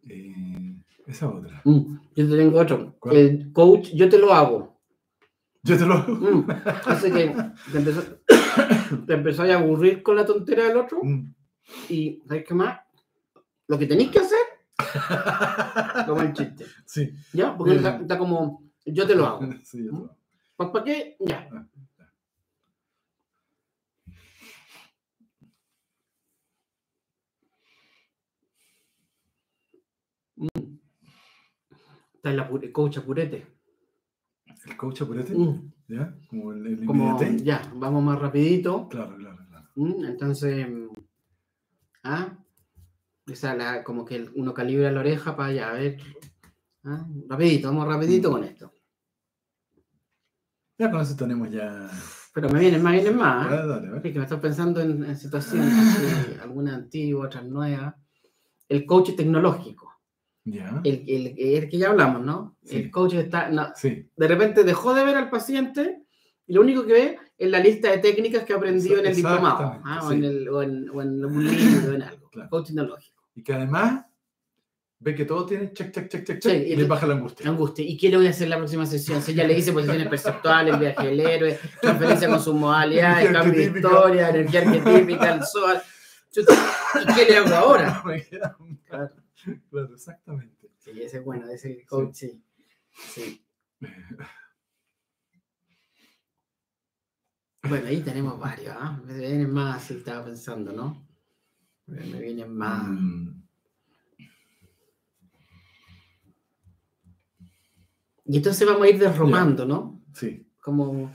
Eh, 0.08 0.76
esa 1.06 1.28
otra. 1.28 1.60
Mm, 1.64 1.96
Yo 2.16 2.28
te 2.28 2.36
tengo 2.36 2.58
otro. 2.58 2.96
¿Cuál? 2.98 3.16
El 3.16 3.52
coach, 3.52 3.90
yo 3.94 4.08
te 4.08 4.18
lo 4.18 4.32
hago. 4.32 4.80
Yo 5.62 5.76
te 5.76 5.86
lo. 5.86 5.98
Mm, 5.98 6.46
Así 6.86 7.10
que 7.10 7.34
te 7.72 7.78
empezó, 7.78 8.02
te 9.06 9.14
empezó 9.14 9.42
a 9.42 9.54
aburrir 9.54 10.02
con 10.02 10.16
la 10.16 10.24
tontera 10.26 10.64
del 10.68 10.76
otro 10.78 11.00
Mm. 11.02 11.34
y 11.88 12.22
¿sabes 12.26 12.44
qué 12.46 12.54
más? 12.54 12.80
Lo 13.68 13.78
que 13.78 13.86
tenéis 13.86 14.10
que 14.10 14.18
hacer, 14.20 14.38
como 16.06 16.22
el 16.22 16.32
chiste. 16.32 16.64
Sí. 16.86 17.12
¿Ya? 17.32 17.56
Porque 17.56 17.76
está, 17.76 17.96
está 17.98 18.18
como, 18.18 18.64
yo 18.84 19.06
te 19.06 19.14
lo 19.14 19.26
hago. 19.26 19.40
Sí, 19.64 19.78
yo 19.84 19.84
te 19.84 19.90
lo 19.92 19.96
hago. 20.04 20.16
¿Para, 20.56 20.72
para 20.72 20.84
qué? 20.84 21.16
Ya. 21.20 21.48
Ah, 30.40 30.60
Está 32.14 32.30
el 32.32 32.72
coach 32.72 32.98
apurete. 32.98 33.46
El 34.66 34.76
coach 34.76 35.02
apurete, 35.02 35.34
Mm, 35.34 35.72
¿ya? 35.88 36.14
Como 36.28 36.52
el, 36.52 36.66
el 36.66 36.84
Como, 36.84 37.18
ya, 37.42 37.62
vamos 37.74 38.02
más 38.04 38.18
rapidito. 38.18 38.88
Claro, 38.88 39.16
claro, 39.16 39.38
claro. 39.48 39.68
Mm, 39.76 40.04
Entonces, 40.04 40.66
¿ah? 42.04 42.36
Esa 43.26 43.54
la, 43.54 43.82
como 43.84 44.04
que 44.04 44.28
uno 44.34 44.52
calibra 44.52 44.90
la 44.90 45.00
oreja 45.00 45.36
para 45.36 45.52
ya, 45.52 45.70
a 45.70 45.74
ver. 45.74 45.98
¿ah? 46.84 47.06
Rapidito, 47.28 47.68
vamos 47.68 47.86
rapidito 47.86 48.30
con 48.30 48.44
esto. 48.44 48.72
Ya 50.78 50.90
con 50.90 51.00
eso 51.00 51.14
tenemos 51.16 51.50
ya. 51.50 51.90
Pero 52.34 52.48
me 52.48 52.60
vienen 52.60 52.82
más, 52.82 52.92
vienen 52.94 53.16
más. 53.16 53.50
¿ah? 53.50 53.66
Dale. 53.66 53.96
Es 53.96 54.02
que 54.02 54.18
me 54.18 54.24
estoy 54.24 54.38
pensando 54.40 54.80
en, 54.80 55.04
en 55.04 55.16
situaciones, 55.16 56.38
algunas 56.42 56.74
antiguas, 56.74 57.26
otras 57.28 57.44
nuevas. 57.46 57.94
El 58.68 58.86
coach 58.86 59.14
tecnológico, 59.16 59.89
Ya. 60.50 60.80
el, 60.84 61.04
el- 61.06 61.34
el 61.38 61.68
que 61.68 61.78
ya 61.78 61.90
hablamos, 61.90 62.22
¿no? 62.24 62.56
Sí. 62.64 62.76
El 62.76 62.90
coach 62.90 63.14
está, 63.14 63.48
no, 63.48 63.68
Sí. 63.76 64.08
de 64.16 64.28
repente 64.28 64.64
dejó 64.64 64.94
de 64.94 65.04
ver 65.04 65.16
al 65.16 65.30
paciente 65.30 66.02
y 66.46 66.52
lo 66.54 66.62
único 66.62 66.84
que 66.86 66.92
ve 66.92 67.18
es 67.38 67.48
la 67.50 67.60
lista 67.60 67.90
de 67.90 67.98
técnicas 67.98 68.44
que 68.44 68.52
aprendió 68.54 68.98
en 68.98 69.06
el 69.06 69.14
diplomado, 69.16 69.80
¿ah? 69.84 70.00
o, 70.02 70.08
sí. 70.10 70.14
en 70.16 70.24
el, 70.24 70.48
o, 70.48 70.62
en, 70.62 70.90
o 70.90 71.00
en 71.02 71.20
libro, 71.46 71.94
en 71.94 72.02
algo. 72.02 72.28
Claro. 72.30 72.48
Coach 72.50 72.68
tecnológico. 72.68 73.22
Y 73.34 73.42
que 73.42 73.52
además 73.54 74.04
ve 75.00 75.14
que 75.16 75.24
todo 75.24 75.46
tiene 75.46 75.72
check, 75.72 75.90
check, 75.92 76.08
check, 76.08 76.24
check, 76.24 76.38
check. 76.40 76.66
y 76.68 76.72
y 76.72 76.76
le 76.76 76.84
baja 76.84 77.06
la 77.06 77.14
angustia. 77.14 77.48
Angustia. 77.48 77.84
¿Y 77.84 77.96
qué 77.96 78.08
le 78.08 78.18
voy 78.18 78.26
a 78.26 78.30
hacer 78.30 78.48
la 78.48 78.56
próxima 78.58 78.86
sesión? 78.86 79.20
Si 79.22 79.34
ya 79.34 79.44
le 79.44 79.56
hice 79.58 79.72
posiciones 79.72 80.06
perceptuales, 80.08 80.78
viaje 80.78 81.06
del 81.06 81.20
héroe, 81.20 81.58
transferencia 81.80 82.28
con 82.28 82.40
sus 82.40 82.54
modalidades, 82.54 83.30
cambio 83.32 83.52
de 83.72 83.78
historia, 83.78 84.28
energía 84.30 84.60
arquetípica, 84.60 85.34
el 85.34 85.42
sol. 85.44 85.78
¿Y 86.36 87.14
qué 87.14 87.24
le 87.24 87.36
hago 87.38 87.54
ahora? 87.54 88.02
Claro, 88.88 89.10
claro, 89.70 89.94
exactamente. 89.94 90.70
Sí, 90.78 90.90
ese 91.02 91.18
es 91.18 91.24
bueno, 91.24 91.48
ese 91.48 91.84
coach, 91.84 92.14
sí. 92.14 92.42
sí. 92.92 93.44
Bueno, 97.62 97.88
ahí 97.88 98.00
tenemos 98.00 98.38
varios, 98.38 98.74
¿ah? 98.76 98.98
Me 99.04 99.18
vienen 99.18 99.52
más, 99.52 99.84
sí, 99.84 99.94
estaba 99.94 100.24
pensando, 100.24 100.72
¿no? 100.72 101.06
Me 101.86 102.18
vienen 102.18 102.56
más. 102.56 102.88
Mm, 102.88 103.40
Y 108.30 108.36
entonces 108.36 108.64
vamos 108.66 108.82
a 108.82 108.88
ir 108.90 108.98
derrumando, 108.98 109.64
¿no? 109.66 110.00
sí. 110.14 110.46
Como. 110.60 111.10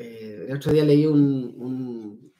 eh, 0.00 0.46
el 0.48 0.56
otro 0.56 0.72
día 0.72 0.84
leí 0.84 1.06
un. 1.06 2.31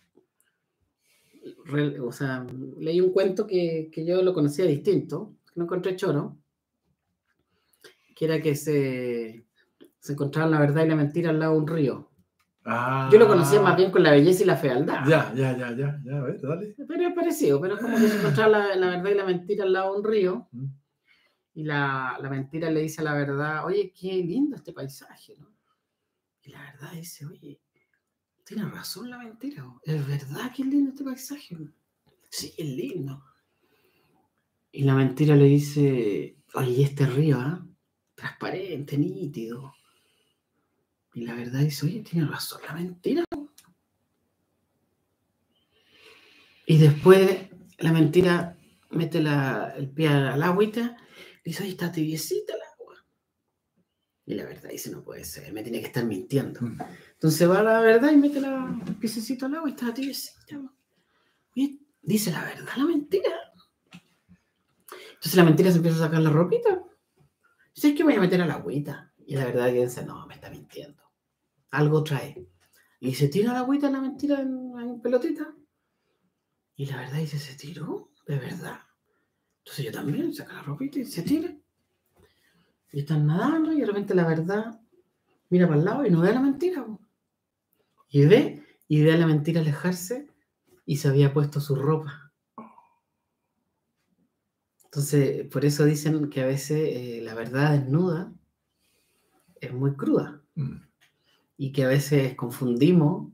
O 2.02 2.12
sea, 2.12 2.46
leí 2.78 3.00
un 3.00 3.12
cuento 3.12 3.46
que, 3.46 3.88
que 3.92 4.04
yo 4.04 4.22
lo 4.22 4.34
conocía 4.34 4.64
distinto, 4.64 5.36
que 5.46 5.52
no 5.56 5.64
encontré 5.64 5.96
choro, 5.96 6.38
que 8.14 8.24
era 8.24 8.40
que 8.40 8.54
se, 8.54 9.46
se 9.98 10.12
encontraban 10.12 10.50
la 10.50 10.60
verdad 10.60 10.84
y 10.84 10.88
la 10.88 10.96
mentira 10.96 11.30
al 11.30 11.38
lado 11.38 11.54
de 11.54 11.58
un 11.60 11.66
río. 11.66 12.08
Ah, 12.64 13.08
Yo 13.12 13.18
lo 13.18 13.26
conocía 13.26 13.60
más 13.60 13.76
bien 13.76 13.90
con 13.90 14.02
la 14.04 14.12
belleza 14.12 14.44
y 14.44 14.46
la 14.46 14.56
fealdad. 14.56 15.04
Ya, 15.08 15.32
ya, 15.34 15.56
ya, 15.56 15.76
ya, 15.76 16.00
ya, 16.04 16.18
a 16.18 16.22
ver, 16.22 16.40
dale. 16.40 16.74
Pero 16.86 17.08
es 17.08 17.14
parecido, 17.14 17.60
pero 17.60 17.74
es 17.74 17.80
como 17.80 17.96
que 17.96 18.08
se 18.08 18.18
encontraba 18.18 18.48
la, 18.50 18.76
la 18.76 18.86
verdad 18.90 19.10
y 19.10 19.14
la 19.14 19.24
mentira 19.24 19.64
al 19.64 19.72
lado 19.72 19.92
de 19.92 19.98
un 19.98 20.04
río. 20.04 20.48
Mm. 20.52 20.66
Y 21.54 21.64
la, 21.64 22.18
la 22.20 22.30
mentira 22.30 22.70
le 22.70 22.80
dice 22.82 23.00
a 23.00 23.04
la 23.04 23.14
verdad, 23.14 23.64
oye, 23.66 23.92
qué 23.92 24.12
lindo 24.22 24.56
este 24.56 24.72
paisaje, 24.72 25.36
¿no? 25.38 25.52
Y 26.42 26.50
la 26.50 26.62
verdad 26.62 26.92
dice, 26.92 27.26
oye, 27.26 27.60
tiene 28.44 28.64
razón 28.68 29.10
la 29.10 29.18
mentira, 29.18 29.64
es 29.84 30.06
verdad 30.06 30.52
que 30.54 30.62
es 30.62 30.68
lindo 30.68 30.90
este 30.90 31.04
paisaje. 31.04 31.56
Sí, 32.30 32.52
es 32.56 32.66
lindo. 32.66 33.22
Y 34.72 34.84
la 34.84 34.94
mentira 34.94 35.36
le 35.36 35.44
dice, 35.44 36.36
oye, 36.54 36.70
¿y 36.70 36.82
este 36.82 37.06
río, 37.06 37.38
ah? 37.38 37.66
Transparente, 38.14 38.96
nítido. 38.96 39.74
Y 41.14 41.24
la 41.26 41.34
verdad 41.34 41.60
dice, 41.60 41.86
oye, 41.86 42.00
tiene 42.00 42.26
razón 42.26 42.60
la 42.66 42.72
mentira. 42.72 43.24
¿o?". 43.36 43.48
Y 46.66 46.78
después 46.78 47.48
la 47.78 47.92
mentira 47.92 48.56
mete 48.90 49.20
la- 49.20 49.74
el 49.76 49.90
pie 49.90 50.08
al 50.08 50.42
agüita 50.42 50.96
y 51.44 51.50
dice, 51.50 51.64
oye, 51.64 51.72
está 51.72 51.92
tibiecita. 51.92 52.54
Y 54.24 54.34
la 54.34 54.44
verdad 54.44 54.70
dice, 54.70 54.90
no 54.90 55.02
puede 55.02 55.24
ser, 55.24 55.52
me 55.52 55.62
tiene 55.62 55.80
que 55.80 55.86
estar 55.86 56.04
mintiendo. 56.04 56.60
Mm. 56.60 56.78
Entonces 57.14 57.50
va 57.50 57.60
a 57.60 57.62
la 57.62 57.80
verdad 57.80 58.12
y 58.12 58.16
mete 58.16 58.40
la, 58.40 58.80
piececito 59.00 59.46
al 59.46 59.56
agua 59.56 59.68
y 59.68 59.72
está 59.72 59.92
tibiecita. 59.92 60.58
Dice 62.04 62.32
la 62.32 62.44
verdad 62.44 62.72
la 62.76 62.84
mentira. 62.84 63.30
Entonces 65.14 65.34
la 65.36 65.44
mentira 65.44 65.70
se 65.70 65.76
empieza 65.76 65.98
a 65.98 66.06
sacar 66.06 66.20
la 66.20 66.30
ropita. 66.30 66.82
Dice, 67.74 67.88
es 67.90 67.96
que 67.96 68.02
voy 68.02 68.14
a 68.14 68.20
meter 68.20 68.42
a 68.42 68.46
la 68.46 68.54
agüita. 68.54 69.12
Y 69.24 69.36
la 69.36 69.44
verdad 69.44 69.70
piensa, 69.70 70.02
no, 70.02 70.26
me 70.26 70.34
está 70.34 70.50
mintiendo. 70.50 71.02
Algo 71.70 72.02
trae. 72.02 72.48
Y 72.98 73.14
se 73.14 73.28
tira 73.28 73.52
la 73.52 73.60
agüita 73.60 73.88
la 73.88 74.00
mentira 74.00 74.40
en, 74.40 74.72
en 74.78 75.00
pelotita. 75.00 75.54
Y 76.74 76.86
la 76.86 76.96
verdad 76.96 77.18
dice, 77.18 77.38
se 77.38 77.54
tiró, 77.54 78.10
de 78.26 78.38
verdad. 78.38 78.80
Entonces 79.58 79.84
yo 79.84 79.92
también 79.92 80.34
saca 80.34 80.54
la 80.54 80.62
ropita 80.62 80.98
y 80.98 81.04
se 81.04 81.22
tira. 81.22 81.56
Y 82.92 83.00
están 83.00 83.26
nadando 83.26 83.72
y 83.72 83.80
de 83.80 83.86
repente 83.86 84.14
la 84.14 84.26
verdad 84.26 84.80
mira 85.50 85.66
para 85.66 85.78
el 85.78 85.84
lado 85.84 86.06
y 86.06 86.10
no 86.10 86.20
ve 86.20 86.28
a 86.28 86.34
la 86.34 86.40
mentira. 86.40 86.84
po. 86.84 87.00
Y 88.10 88.26
ve, 88.26 88.62
y 88.88 89.02
ve 89.02 89.12
a 89.12 89.16
la 89.16 89.26
mentira 89.26 89.60
alejarse 89.60 90.26
y 90.84 90.96
se 90.96 91.08
había 91.08 91.32
puesto 91.32 91.60
su 91.60 91.74
ropa. 91.74 92.32
Entonces, 94.84 95.46
por 95.48 95.64
eso 95.64 95.84
dicen 95.86 96.28
que 96.28 96.42
a 96.42 96.46
veces 96.46 96.78
eh, 96.78 97.20
la 97.22 97.34
verdad 97.34 97.72
desnuda 97.78 98.32
es 99.60 99.72
muy 99.72 99.94
cruda 99.94 100.38
Mm. 100.54 100.82
y 101.56 101.72
que 101.72 101.84
a 101.84 101.88
veces 101.88 102.34
confundimos 102.34 103.32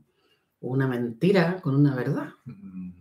una 0.61 0.87
mentira 0.87 1.59
con 1.61 1.75
una 1.75 1.93
verdad. 1.95 2.29
Mm. 2.45 2.91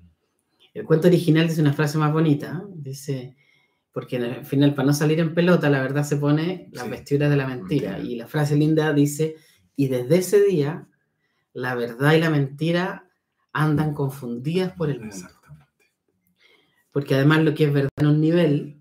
El 0.74 0.84
cuento 0.84 1.06
original 1.08 1.46
dice 1.46 1.60
una 1.60 1.72
frase 1.72 1.98
más 1.98 2.12
bonita, 2.12 2.64
¿eh? 2.64 2.72
dice, 2.74 3.36
porque 3.98 4.16
al 4.16 4.44
final 4.46 4.76
para 4.76 4.86
no 4.86 4.92
salir 4.92 5.18
en 5.18 5.34
pelota, 5.34 5.68
la 5.68 5.82
verdad 5.82 6.04
se 6.04 6.18
pone 6.18 6.68
las 6.70 6.84
Sí, 6.84 6.90
vestiduras 6.90 7.30
de 7.30 7.36
la 7.36 7.48
mentira. 7.48 7.90
mentira. 7.94 8.08
Y 8.08 8.14
la 8.14 8.28
frase 8.28 8.54
linda 8.54 8.92
dice, 8.92 9.34
y 9.74 9.88
desde 9.88 10.18
ese 10.18 10.40
día, 10.44 10.86
la 11.52 11.74
verdad 11.74 12.12
y 12.12 12.20
la 12.20 12.30
mentira 12.30 13.10
andan 13.52 13.94
confundidas 13.94 14.72
por 14.74 14.88
el 14.90 15.00
mundo. 15.00 15.16
Exactamente. 15.16 15.90
Porque 16.92 17.16
además 17.16 17.42
lo 17.42 17.54
que 17.56 17.64
es 17.64 17.72
verdad 17.72 17.90
en 17.96 18.06
un 18.06 18.20
nivel 18.20 18.80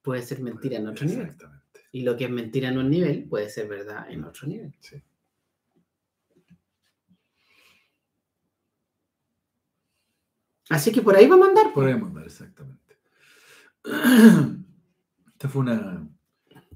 puede 0.00 0.22
ser 0.22 0.40
mentira 0.40 0.76
en 0.78 0.86
otro 0.86 1.06
nivel. 1.06 1.22
Exactamente. 1.26 1.80
Y 1.90 2.02
lo 2.02 2.16
que 2.16 2.26
es 2.26 2.30
mentira 2.30 2.68
en 2.68 2.78
un 2.78 2.88
nivel 2.88 3.24
puede 3.24 3.50
ser 3.50 3.66
verdad 3.66 4.08
en 4.12 4.22
otro 4.22 4.46
nivel. 4.46 4.72
Sí. 4.78 5.02
Así 10.70 10.92
que 10.92 11.02
por 11.02 11.16
ahí 11.16 11.26
vamos 11.26 11.46
a 11.46 11.50
andar. 11.50 11.74
Podríamos 11.74 12.10
andar, 12.10 12.26
exactamente. 12.26 12.81
Esta 15.32 15.48
fue 15.48 15.62
una, 15.62 16.08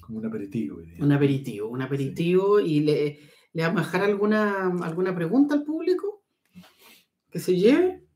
como 0.00 0.18
un 0.18 0.26
aperitivo. 0.26 0.78
Un 0.98 1.12
aperitivo, 1.12 1.68
un 1.68 1.82
aperitivo 1.82 2.58
y 2.60 2.80
le, 2.80 3.20
le 3.52 3.62
vamos 3.62 3.82
a 3.82 3.84
dejar 3.84 4.02
alguna, 4.02 4.66
alguna 4.82 5.14
pregunta 5.14 5.54
al 5.54 5.62
público 5.64 6.24
que 7.30 7.38
se 7.38 7.56
lleve. 7.56 8.06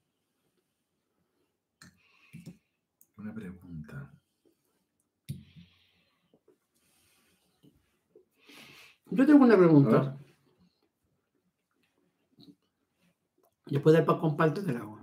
Una 3.16 3.34
pregunta. 3.34 4.12
Yo 9.12 9.26
tengo 9.26 9.44
una 9.44 9.56
pregunta. 9.56 10.16
Después 13.66 13.94
del 13.94 14.04
pan 14.04 14.18
con 14.18 14.36
palta 14.36 14.60
la 14.62 14.80
hago. 14.80 15.00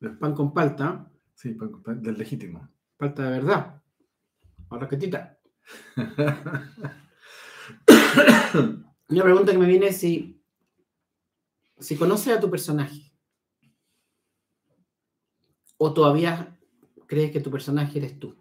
El 0.00 0.18
pan 0.18 0.34
con 0.34 0.52
palta, 0.54 1.10
Sí, 1.34 1.54
pa- 1.54 1.70
pa- 1.84 1.94
del 1.94 2.18
legítimo. 2.18 2.68
Palta 2.98 3.22
de 3.22 3.30
verdad. 3.30 3.80
Ahora 4.68 4.84
raquetita. 4.84 5.38
Una 9.08 9.22
pregunta 9.22 9.52
que 9.52 9.58
me 9.58 9.66
viene 9.66 9.86
es 9.86 9.96
si, 9.98 10.42
si 11.78 11.96
conoces 11.96 12.36
a 12.36 12.40
tu 12.40 12.50
personaje 12.50 13.10
o 15.78 15.94
todavía 15.94 16.58
crees 17.06 17.30
que 17.30 17.40
tu 17.40 17.50
personaje 17.50 17.98
eres 17.98 18.18
tú. 18.18 18.36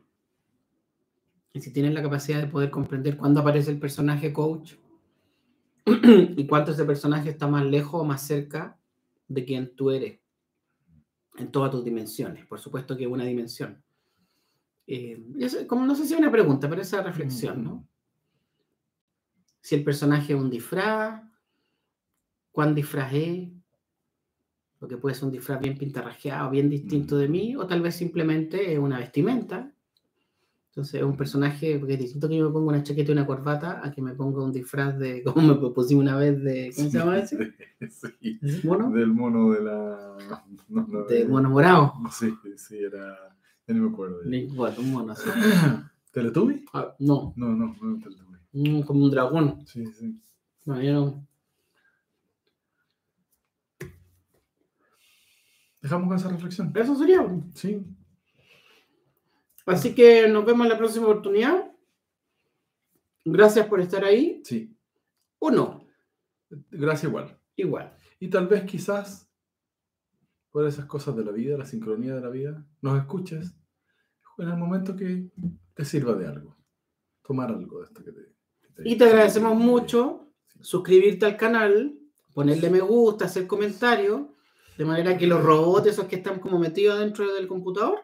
Y 1.53 1.61
si 1.61 1.71
tienes 1.71 1.93
la 1.93 2.01
capacidad 2.01 2.41
de 2.41 2.47
poder 2.47 2.69
comprender 2.69 3.15
cuándo 3.15 3.39
aparece 3.39 3.71
el 3.71 3.79
personaje 3.79 4.33
coach 4.33 4.73
y 5.85 6.45
cuánto 6.47 6.71
ese 6.71 6.83
personaje 6.83 7.29
está 7.29 7.47
más 7.47 7.65
lejos 7.65 8.01
o 8.01 8.03
más 8.03 8.21
cerca 8.27 8.77
de 9.27 9.45
quien 9.45 9.75
tú 9.75 9.91
eres 9.91 10.19
en 11.37 11.51
todas 11.51 11.71
tus 11.71 11.85
dimensiones. 11.85 12.45
Por 12.45 12.59
supuesto 12.59 12.97
que 12.97 13.07
una 13.07 13.23
dimensión. 13.23 13.81
Eh, 14.87 15.21
como, 15.67 15.85
no 15.85 15.95
sé 15.95 16.05
si 16.05 16.13
es 16.13 16.19
una 16.19 16.31
pregunta, 16.31 16.69
pero 16.69 16.81
esa 16.81 17.03
reflexión, 17.03 17.63
¿no? 17.63 17.87
Si 19.59 19.75
el 19.75 19.83
personaje 19.83 20.33
es 20.33 20.39
un 20.39 20.49
disfraz, 20.49 21.21
cuán 22.53 22.73
disfraz 22.73 23.13
es, 23.13 23.49
porque 24.79 24.97
puede 24.97 25.15
ser 25.15 25.25
un 25.25 25.31
disfraz 25.31 25.59
bien 25.59 25.77
pintarrajeado, 25.77 26.49
bien 26.51 26.69
distinto 26.69 27.17
de 27.17 27.27
mí, 27.27 27.55
o 27.57 27.67
tal 27.67 27.81
vez 27.81 27.95
simplemente 27.95 28.71
es 28.71 28.79
una 28.79 28.99
vestimenta. 28.99 29.73
Entonces 30.69 31.01
es 31.01 31.03
un 31.03 31.17
personaje, 31.17 31.79
porque 31.79 31.95
es 31.95 31.99
distinto 31.99 32.29
que 32.29 32.37
yo 32.37 32.45
me 32.45 32.53
ponga 32.53 32.69
una 32.69 32.83
chaqueta 32.83 33.11
y 33.11 33.13
una 33.13 33.25
corbata 33.25 33.81
a 33.83 33.91
que 33.91 34.01
me 34.01 34.13
ponga 34.13 34.43
un 34.43 34.53
disfraz 34.53 34.97
de, 34.97 35.21
como 35.33 35.47
me 35.47 35.55
propusimos 35.55 36.03
una 36.03 36.15
vez 36.15 36.41
de, 36.41 36.71
¿cómo 36.75 36.89
se 36.89 36.97
llama 36.97 37.17
ese? 37.17 37.53
Sí, 37.89 38.39
¿Ese 38.41 38.65
mono? 38.65 38.91
Del 38.91 39.07
mono 39.07 39.51
de 39.51 39.63
la. 39.63 40.17
no, 40.69 40.87
no, 40.87 41.03
De 41.05 41.25
mono 41.25 41.49
morado. 41.49 41.93
Sí, 42.11 42.33
sí, 42.55 42.77
era. 42.77 43.36
Ya 43.67 43.73
no 43.73 43.83
me 43.83 43.89
acuerdo. 43.93 44.19
Bot, 44.55 44.77
un. 44.79 45.13
¿Teletubby? 46.11 46.65
Ah, 46.73 46.95
no, 46.99 47.33
No, 47.35 47.49
no, 47.49 47.75
no 47.81 47.99
Teletubby. 47.99 48.37
mm, 48.53 48.81
como 48.83 49.03
un 49.05 49.11
dragón. 49.11 49.65
Sí, 49.67 49.85
sí. 49.87 50.19
No, 50.65 50.81
yo 50.81 50.93
no. 50.93 51.27
Dejamos 55.81 56.07
con 56.07 56.17
esa 56.17 56.29
reflexión. 56.29 56.71
Eso 56.75 56.95
sería. 56.95 57.25
Sí. 57.53 57.85
Así 59.65 59.93
que 59.93 60.27
nos 60.27 60.45
vemos 60.45 60.65
en 60.65 60.71
la 60.71 60.77
próxima 60.77 61.05
oportunidad. 61.07 61.71
Gracias 63.25 63.67
por 63.67 63.81
estar 63.81 64.03
ahí. 64.03 64.41
Sí. 64.43 64.73
O 65.39 65.51
no, 65.51 65.85
Gracias 66.71 67.03
igual. 67.09 67.37
igual. 67.57 67.93
Y 68.19 68.29
tal 68.29 68.47
vez 68.47 68.63
quizás 68.63 69.26
por 70.57 70.65
esas 70.65 70.85
cosas 70.85 71.15
de 71.15 71.23
la 71.23 71.31
vida, 71.31 71.55
la 71.55 71.67
sincronía 71.67 72.15
de 72.15 72.21
la 72.21 72.29
vida, 72.29 72.65
nos 72.81 72.97
escuches 72.97 73.53
en 74.39 74.47
el 74.49 74.57
momento 74.57 74.95
que 74.95 75.29
te 75.75 75.85
sirva 75.85 76.15
de 76.15 76.25
algo. 76.25 76.57
Tomar 77.21 77.51
algo 77.51 77.77
de 77.77 77.85
esto 77.85 78.03
que 78.03 78.11
te... 78.11 78.33
que 78.75 78.89
Y 78.89 78.97
te 78.97 79.03
agradecemos 79.03 79.55
mucho 79.55 80.31
Sí. 80.47 80.57
suscribirte 80.63 81.27
al 81.27 81.37
canal, 81.37 81.99
ponerle 82.33 82.71
me 82.71 82.79
gusta, 82.79 83.25
hacer 83.25 83.45
comentarios, 83.45 84.29
de 84.79 84.83
manera 84.83 85.15
que 85.15 85.27
los 85.27 85.43
robots, 85.43 85.89
esos 85.89 86.05
que 86.05 86.15
están 86.15 86.39
como 86.39 86.57
metidos 86.57 86.97
dentro 87.01 87.31
del 87.31 87.47
computador, 87.47 87.99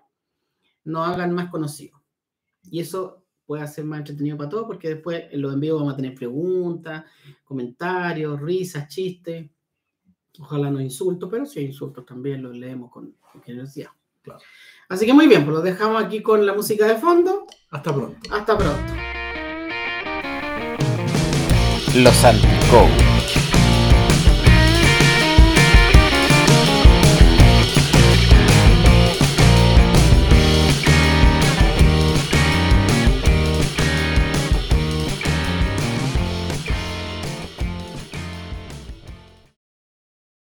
nos 0.84 1.08
hagan 1.08 1.34
más 1.34 1.50
conocidos. 1.50 2.00
Y 2.70 2.82
eso 2.82 3.26
puede 3.48 3.68
ser 3.68 3.86
más 3.86 3.98
entretenido 3.98 4.38
para 4.38 4.52
todos, 4.52 4.68
porque 4.68 4.90
después 4.90 5.24
en 5.32 5.42
los 5.42 5.56
envíos 5.56 5.80
vamos 5.80 5.94
a 5.94 5.98
tener 5.98 6.14
preguntas, 6.14 7.04
comentarios, 7.44 8.40
risas, 8.40 8.88
chistes. 8.90 9.50
Ojalá 10.40 10.72
no 10.72 10.82
insultos, 10.82 11.30
pero 11.30 11.46
si 11.46 11.60
hay 11.60 11.66
insultos 11.66 12.06
también 12.06 12.42
los 12.42 12.56
leemos 12.56 12.92
con, 12.92 13.14
con 13.32 13.42
generosidad. 13.44 13.92
Claro. 14.22 14.40
Así 14.90 15.06
que 15.06 15.14
muy 15.14 15.28
bien, 15.28 15.44
pues 15.44 15.56
los 15.56 15.64
dejamos 15.64 16.04
aquí 16.04 16.22
con 16.22 16.46
la 16.46 16.54
música 16.54 16.88
de 16.88 16.96
fondo. 16.96 17.46
Hasta 17.70 17.94
pronto. 17.94 18.34
Hasta 18.34 18.58
pronto. 18.58 18.94
Los 21.96 22.24
Anticoach. 22.24 23.13